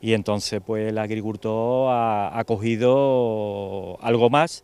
y 0.00 0.12
entonces 0.12 0.60
pues 0.64 0.88
el 0.88 0.98
agricultor 0.98 1.88
ha, 1.90 2.44
cogido 2.46 3.98
algo 4.02 4.30
más, 4.30 4.62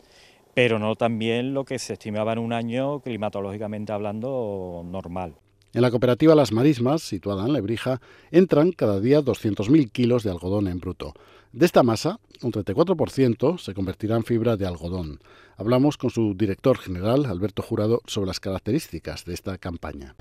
pero 0.55 0.79
no 0.79 0.95
también 0.95 1.53
lo 1.53 1.64
que 1.64 1.81
se 1.81 1.95
estimaba 1.95 2.33
en 2.33 2.38
un 2.38 2.53
año 2.53 3.01
climatológicamente 3.01 3.92
hablando 3.92 4.83
normal. 4.85 5.35
En 5.75 5.83
la 5.83 5.90
cooperativa 5.90 6.35
Las 6.35 6.53
Marismas, 6.53 7.03
situada 7.03 7.47
en 7.47 7.55
Lebrija, 7.55 8.01
entran 8.31 8.73
cada 8.73 9.01
día 9.01 9.21
200.000 9.21 9.90
kilos 9.90 10.23
de 10.23 10.31
algodón 10.31 10.68
en 10.68 10.79
bruto. 10.79 11.14
De 11.53 11.67
esta 11.67 11.83
masa, 11.83 12.19
un 12.41 12.51
34% 12.51 13.59
se 13.59 13.75
convertirá 13.75 14.17
en 14.17 14.25
fibra 14.25 14.57
de 14.57 14.67
algodón. 14.67 15.21
Hablamos 15.59 15.99
con 15.99 16.09
su 16.09 16.33
director 16.35 16.79
general, 16.79 17.27
Alberto 17.27 17.61
Jurado, 17.61 18.01
sobre 18.07 18.29
las 18.29 18.41
características 18.41 19.27
de 19.27 19.35
esta 19.35 19.59
campaña. 19.59 20.15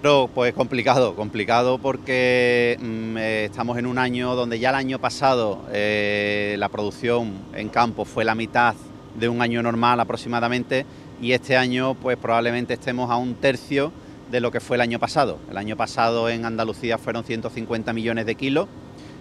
Pero 0.00 0.30
pues 0.32 0.54
complicado, 0.54 1.16
complicado 1.16 1.78
porque 1.78 2.78
mm, 2.80 3.16
eh, 3.16 3.44
estamos 3.46 3.78
en 3.78 3.86
un 3.86 3.98
año 3.98 4.36
donde 4.36 4.60
ya 4.60 4.68
el 4.68 4.76
año 4.76 5.00
pasado 5.00 5.64
eh, 5.72 6.54
la 6.56 6.68
producción 6.68 7.32
en 7.52 7.68
campo 7.68 8.04
fue 8.04 8.24
la 8.24 8.36
mitad 8.36 8.76
de 9.18 9.28
un 9.28 9.42
año 9.42 9.64
normal 9.64 9.98
aproximadamente 9.98 10.86
y 11.20 11.32
este 11.32 11.56
año 11.56 11.94
pues 11.94 12.16
probablemente 12.16 12.74
estemos 12.74 13.10
a 13.10 13.16
un 13.16 13.34
tercio 13.34 13.90
de 14.30 14.40
lo 14.40 14.52
que 14.52 14.60
fue 14.60 14.76
el 14.76 14.82
año 14.82 15.00
pasado. 15.00 15.40
El 15.50 15.56
año 15.56 15.76
pasado 15.76 16.28
en 16.28 16.44
Andalucía 16.44 16.96
fueron 16.96 17.24
150 17.24 17.92
millones 17.92 18.24
de 18.24 18.36
kilos 18.36 18.68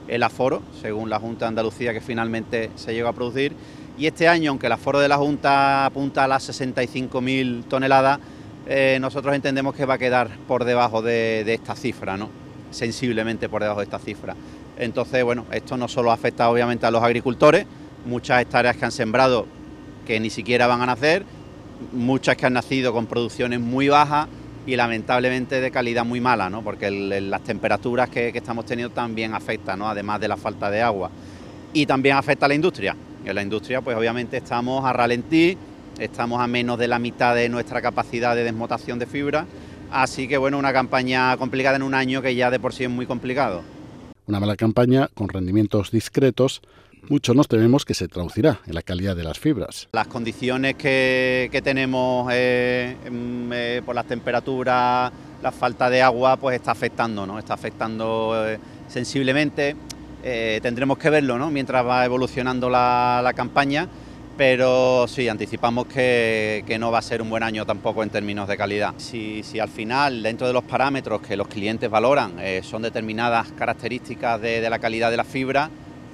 el 0.07 0.23
aforo, 0.23 0.61
según 0.81 1.09
la 1.09 1.19
Junta 1.19 1.45
de 1.45 1.49
Andalucía 1.49 1.93
que 1.93 2.01
finalmente 2.01 2.69
se 2.75 2.93
llegó 2.93 3.07
a 3.07 3.13
producir. 3.13 3.53
Y 3.97 4.07
este 4.07 4.27
año, 4.27 4.51
aunque 4.51 4.67
el 4.67 4.73
aforo 4.73 4.99
de 4.99 5.07
la 5.07 5.17
Junta 5.17 5.85
apunta 5.85 6.25
a 6.25 6.27
las 6.27 6.49
65.000 6.49 7.65
toneladas, 7.65 8.19
eh, 8.67 8.97
nosotros 8.99 9.35
entendemos 9.35 9.75
que 9.75 9.85
va 9.85 9.95
a 9.95 9.97
quedar 9.97 10.29
por 10.47 10.65
debajo 10.65 11.01
de, 11.01 11.43
de, 11.45 11.53
esta 11.53 11.75
cifra, 11.75 12.17
¿no? 12.17 12.29
sensiblemente 12.71 13.47
por 13.47 13.61
debajo 13.61 13.79
de 13.79 13.85
esta 13.85 13.99
cifra. 13.99 14.35
Entonces, 14.77 15.23
bueno, 15.23 15.45
esto 15.51 15.77
no 15.77 15.87
solo 15.87 16.11
afecta 16.11 16.49
obviamente 16.49 16.85
a 16.85 16.91
los 16.91 17.01
agricultores, 17.03 17.65
muchas 18.05 18.41
hectáreas 18.41 18.75
que 18.75 18.85
han 18.85 18.91
sembrado 18.91 19.45
que 20.05 20.19
ni 20.19 20.29
siquiera 20.29 20.67
van 20.67 20.81
a 20.81 20.85
nacer, 20.85 21.23
muchas 21.93 22.35
que 22.35 22.45
han 22.45 22.53
nacido 22.53 22.93
con 22.93 23.05
producciones 23.05 23.59
muy 23.59 23.87
bajas 23.87 24.27
y 24.65 24.75
lamentablemente 24.75 25.62
de 25.62 25.71
calidad 25.71 26.06
muy 26.06 26.19
mala, 26.19 26.49
¿no? 26.49 26.63
porque 26.63 26.89
las 26.89 27.41
temperaturas 27.43 28.10
que, 28.10 28.30
estamos 28.30 28.65
teniendo 28.65 28.93
también 28.93 29.34
afectan, 29.34 29.80
¿no? 29.80 29.88
además 29.88 30.19
de 30.19 30.28
la 30.28 30.38
falta 30.38 30.69
de 30.71 30.82
agua. 30.82 31.12
Y 31.73 31.86
también 31.86 32.15
afecta 32.15 32.45
a 32.45 32.49
la 32.49 32.56
industria. 32.56 32.95
En 33.23 33.36
la 33.36 33.41
industria, 33.41 33.82
pues 33.82 33.97
obviamente 33.97 34.38
estamos 34.38 34.86
a 34.86 34.93
ralentí, 34.93 35.58
estamos 35.99 36.39
a 36.39 36.47
menos 36.47 36.78
de 36.78 36.88
la 36.88 36.99
mitad 36.99 37.36
de 37.36 37.49
nuestra 37.49 37.82
capacidad 37.82 38.36
de 38.36 38.43
desmotación 38.43 38.99
de 38.99 39.06
fibra, 39.06 39.45
así 39.91 40.28
que 40.28 40.38
bueno, 40.38 40.58
una 40.58 40.73
campaña 40.73 41.36
complicada 41.38 41.75
en 41.75 41.84
un 41.84 41.93
año 41.93 42.21
que 42.21 42.36
ya 42.36 42.51
de 42.51 42.60
por 42.60 42.73
sí 42.73 42.84
es 42.84 42.89
muy 42.89 43.06
complicado. 43.06 43.63
Una 44.28 44.39
mala 44.39 44.56
campaña 44.56 45.10
con 45.13 45.30
rendimientos 45.30 45.91
discretos 45.91 46.62
mucho 47.09 47.33
nos 47.33 47.47
tememos 47.47 47.85
que 47.85 47.93
se 47.93 48.07
traducirá 48.07 48.59
en 48.65 48.73
la 48.73 48.81
calidad 48.81 49.15
de 49.15 49.23
las 49.23 49.39
fibras. 49.39 49.87
Las 49.91 50.07
condiciones 50.07 50.75
que, 50.75 51.61
tenemos 51.63 52.29
eh, 52.31 52.95
mm, 53.09 53.51
eh, 53.53 53.81
por 53.85 53.95
las 53.95 54.05
temperaturas, 54.05 55.11
la 55.41 55.51
falta 55.51 55.89
de 55.89 56.01
agua, 56.01 56.37
pues 56.37 56.55
está 56.55 56.71
afectando, 56.71 57.25
¿no? 57.25 57.39
Está 57.39 57.53
afectando 57.53 58.33
eh, 58.47 58.59
sensiblemente. 58.87 59.75
tendremos 60.23 60.97
que 60.97 61.09
verlo, 61.11 61.37
¿no? 61.37 61.51
Mientras 61.51 61.85
va 61.85 62.03
evolucionando 62.03 62.67
la, 62.67 63.31
campaña, 63.35 63.87
pero 64.35 65.07
sí, 65.07 65.29
anticipamos 65.29 65.85
que, 65.85 66.77
no 66.79 66.89
va 66.91 66.97
a 66.97 67.03
ser 67.03 67.21
un 67.21 67.29
buen 67.29 67.43
año 67.43 67.63
tampoco 67.63 68.01
en 68.01 68.09
términos 68.09 68.47
de 68.47 68.57
calidad. 68.57 68.95
Si, 68.97 69.43
al 69.59 69.69
final, 69.69 70.23
dentro 70.23 70.47
de 70.47 70.53
los 70.53 70.63
parámetros 70.63 71.21
que 71.21 71.37
los 71.37 71.47
clientes 71.47 71.89
valoran, 71.91 72.33
son 72.63 72.81
determinadas 72.81 73.51
características 73.51 74.41
de, 74.41 74.61
de 74.61 74.69
la 74.69 74.79
calidad 74.79 75.11
de 75.11 75.17
la 75.17 75.23
fibra, 75.23 75.69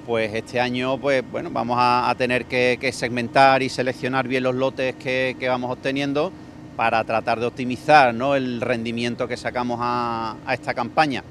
pues 0.06 0.34
este 0.34 0.60
año 0.60 0.98
pues 0.98 1.24
bueno 1.32 1.50
vamos 1.52 1.78
a, 1.80 2.14
tener 2.18 2.46
que, 2.46 2.92
segmentar 2.94 3.64
y 3.64 3.70
seleccionar 3.70 4.28
bien 4.28 4.44
los 4.44 4.56
lotes 4.56 4.96
que, 4.96 5.36
vamos 5.48 5.72
obteniendo 5.72 6.32
para 6.76 7.04
tratar 7.04 7.40
de 7.40 7.46
optimizar 7.46 8.14
el 8.14 8.62
rendimiento 8.62 9.28
que 9.28 9.38
sacamos 9.38 9.80
a, 9.82 10.36
esta 10.52 10.74
campaña 10.74 11.24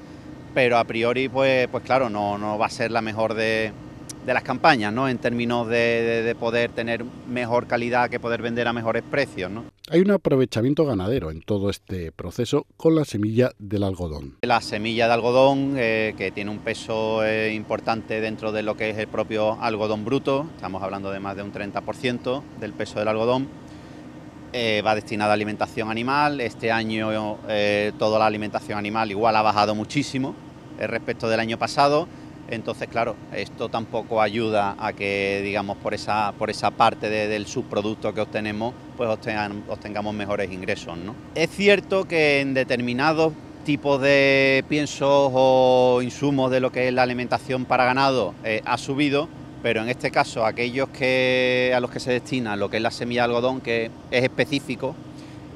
pero 0.53 0.77
a 0.77 0.83
priori 0.83 1.29
pues 1.29 1.67
pues 1.67 1.83
claro 1.83 2.09
no, 2.09 2.37
no 2.37 2.57
va 2.57 2.65
a 2.65 2.69
ser 2.69 2.91
la 2.91 3.01
mejor 3.01 3.33
de, 3.33 3.71
de 4.25 4.33
las 4.33 4.43
campañas, 4.43 4.93
¿no? 4.93 5.09
En 5.09 5.17
términos 5.17 5.67
de, 5.67 6.35
poder 6.39 6.71
tener 6.71 7.03
mejor 7.27 7.67
calidad, 7.67 8.09
que 8.09 8.19
poder 8.19 8.41
vender 8.41 8.67
a 8.67 8.73
mejores 8.73 9.03
precios, 9.03 9.49
¿no? 9.49 9.65
Hay 9.93 9.99
un 9.99 10.11
aprovechamiento 10.11 10.85
ganadero 10.85 11.31
en 11.31 11.41
todo 11.41 11.69
este 11.69 12.13
proceso 12.13 12.65
con 12.77 12.95
la 12.95 13.03
semilla 13.03 13.51
del 13.59 13.83
algodón. 13.83 14.37
La 14.41 14.61
semilla 14.61 15.07
de 15.07 15.13
algodón, 15.13 15.73
eh, 15.75 16.13
que 16.17 16.31
tiene 16.31 16.49
un 16.49 16.59
peso 16.59 17.25
eh, 17.25 17.53
importante 17.53 18.21
dentro 18.21 18.53
de 18.53 18.63
lo 18.63 18.77
que 18.77 18.91
es 18.91 18.97
el 18.97 19.09
propio 19.09 19.61
algodón 19.61 20.05
bruto, 20.05 20.47
estamos 20.55 20.81
hablando 20.81 21.11
de 21.11 21.19
más 21.19 21.35
de 21.35 21.43
un 21.43 21.51
30% 21.51 22.41
del 22.61 22.71
peso 22.71 22.99
del 22.99 23.09
algodón, 23.09 23.49
eh, 24.53 24.81
va 24.81 24.95
destinada 24.95 25.31
a 25.31 25.33
alimentación 25.33 25.91
animal. 25.91 26.39
Este 26.39 26.71
año 26.71 27.37
toda 27.99 28.17
la 28.17 28.27
alimentación 28.27 28.77
animal 28.77 29.11
igual 29.11 29.35
ha 29.35 29.41
bajado 29.41 29.75
muchísimo 29.75 30.33
respecto 30.79 31.27
del 31.27 31.41
año 31.41 31.59
pasado 31.59 32.07
entonces, 32.51 32.89
claro, 32.89 33.15
esto 33.33 33.69
tampoco 33.69 34.21
ayuda 34.21 34.75
a 34.77 34.91
que, 34.91 35.41
digamos, 35.41 35.77
por 35.77 35.93
esa, 35.93 36.33
por 36.37 36.49
esa 36.49 36.69
parte 36.69 37.09
del 37.09 37.47
subproducto 37.47 38.13
que 38.13 38.19
obtenemos, 38.19 38.73
pues 38.97 39.09
obtengamos 39.09 40.13
mejores 40.13 40.51
ingresos. 40.51 40.97
¿no? 40.97 41.15
Es 41.33 41.49
cierto 41.49 42.07
que 42.09 42.41
en 42.41 42.53
determinados 42.53 43.31
tipos 43.63 44.01
de 44.01 44.65
piensos 44.67 45.31
o 45.33 46.01
insumos 46.03 46.51
de 46.51 46.59
lo 46.59 46.71
que 46.71 46.89
es 46.89 46.93
la 46.93 47.03
alimentación 47.03 47.63
para 47.63 47.85
ganado 47.85 48.33
eh, 48.43 48.61
ha 48.65 48.77
subido, 48.77 49.29
pero 49.63 49.81
en 49.81 49.89
este 49.89 50.11
caso 50.11 50.45
aquellos 50.45 50.89
que 50.89 51.71
a 51.73 51.79
los 51.79 51.89
que 51.89 51.99
se 51.99 52.11
destina 52.11 52.55
lo 52.55 52.69
que 52.69 52.77
es 52.77 52.83
la 52.83 52.91
semilla 52.91 53.21
de 53.21 53.25
algodón, 53.25 53.61
que 53.61 53.91
es 54.09 54.23
específico, 54.23 54.95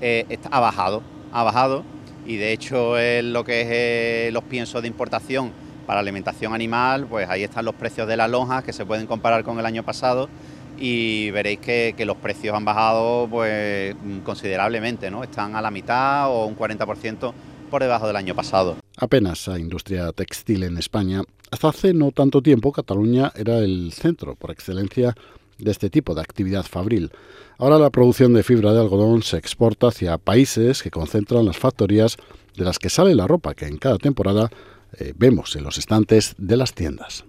eh, 0.01 0.37
ha 0.49 0.59
bajado, 0.59 1.01
ha 1.33 1.81
y 2.25 2.37
de 2.37 2.53
hecho 2.53 2.97
es 2.97 3.23
lo 3.23 3.43
que 3.43 3.61
es 3.61 3.67
eh, 3.69 4.29
los 4.31 4.43
piensos 4.43 4.81
de 4.81 4.87
importación 4.87 5.64
para 5.85 5.99
alimentación 5.99 6.53
animal, 6.53 7.05
pues 7.07 7.29
ahí 7.29 7.43
están 7.43 7.65
los 7.65 7.75
precios 7.75 8.07
de 8.07 8.17
las 8.17 8.29
lonjas 8.29 8.63
que 8.63 8.73
se 8.73 8.85
pueden 8.85 9.07
comparar 9.07 9.43
con 9.43 9.59
el 9.59 9.65
año 9.65 9.83
pasado 9.83 10.29
y 10.77 11.31
veréis 11.31 11.59
que, 11.59 11.95
los 12.05 12.17
precios 12.17 12.55
han 12.55 12.65
bajado 12.65 13.27
pues 13.29 13.95
considerablemente, 14.23 15.09
¿no? 15.09 15.23
Están 15.23 15.55
a 15.55 15.61
la 15.61 15.71
mitad 15.71 16.29
o 16.29 16.45
un 16.45 16.57
40% 16.57 17.33
por 17.69 17.81
debajo 17.81 18.07
del 18.07 18.15
año 18.15 18.35
pasado. 18.35 18.77
Apenas 18.97 19.47
a 19.47 19.59
industria 19.59 20.11
textil 20.11 20.63
en 20.63 20.77
España. 20.77 21.21
Hasta 21.51 21.69
hace 21.69 21.93
no 21.93 22.11
tanto 22.11 22.41
tiempo 22.41 22.71
Cataluña 22.71 23.31
era 23.35 23.59
el 23.59 23.91
centro 23.93 24.35
por 24.35 24.51
excelencia 24.51 25.15
de 25.57 25.71
este 25.71 25.89
tipo 25.89 26.13
de 26.13 26.21
actividad 26.21 26.63
fabril. 26.63 27.11
Ahora 27.57 27.79
la 27.79 27.89
producción 27.89 28.33
de 28.33 28.43
fibra 28.43 28.73
de 28.73 28.81
algodón 28.81 29.23
se 29.23 29.37
exporta 29.37 29.87
hacia 29.87 30.17
países 30.17 30.83
que 30.83 30.91
concentran 30.91 31.45
las 31.45 31.57
factorías 31.57 32.17
de 32.55 32.65
las 32.65 32.79
que 32.79 32.89
sale 32.89 33.15
la 33.15 33.27
ropa 33.27 33.53
que 33.53 33.65
en 33.65 33.77
cada 33.77 33.97
temporada 33.97 34.49
eh, 34.97 35.13
vemos 35.15 35.55
en 35.55 35.63
los 35.63 35.77
estantes 35.77 36.35
de 36.37 36.57
las 36.57 36.73
tiendas. 36.73 37.25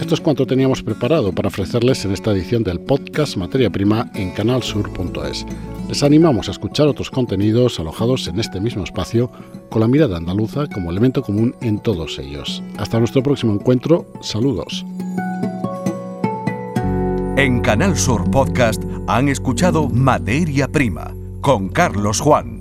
Esto 0.00 0.14
es 0.14 0.20
cuanto 0.20 0.46
teníamos 0.46 0.82
preparado 0.82 1.32
para 1.32 1.48
ofrecerles 1.48 2.04
en 2.04 2.12
esta 2.12 2.32
edición 2.32 2.62
del 2.62 2.80
podcast 2.80 3.36
Materia 3.36 3.70
Prima 3.70 4.10
en 4.14 4.32
canalsur.es. 4.32 5.46
Les 5.88 6.02
animamos 6.02 6.48
a 6.48 6.50
escuchar 6.50 6.86
otros 6.86 7.10
contenidos 7.10 7.80
alojados 7.80 8.26
en 8.28 8.38
este 8.38 8.60
mismo 8.60 8.84
espacio 8.84 9.30
con 9.70 9.80
la 9.80 9.88
mirada 9.88 10.18
andaluza 10.18 10.66
como 10.66 10.90
elemento 10.90 11.22
común 11.22 11.54
en 11.62 11.80
todos 11.80 12.18
ellos. 12.18 12.62
Hasta 12.76 12.98
nuestro 12.98 13.22
próximo 13.22 13.54
encuentro, 13.54 14.06
saludos. 14.20 14.84
En 17.38 17.60
Canal 17.60 17.96
Sur 17.96 18.30
Podcast 18.30 18.82
han 19.08 19.30
escuchado 19.30 19.88
Materia 19.88 20.68
Prima 20.68 21.14
con 21.40 21.70
Carlos 21.70 22.20
Juan. 22.20 22.51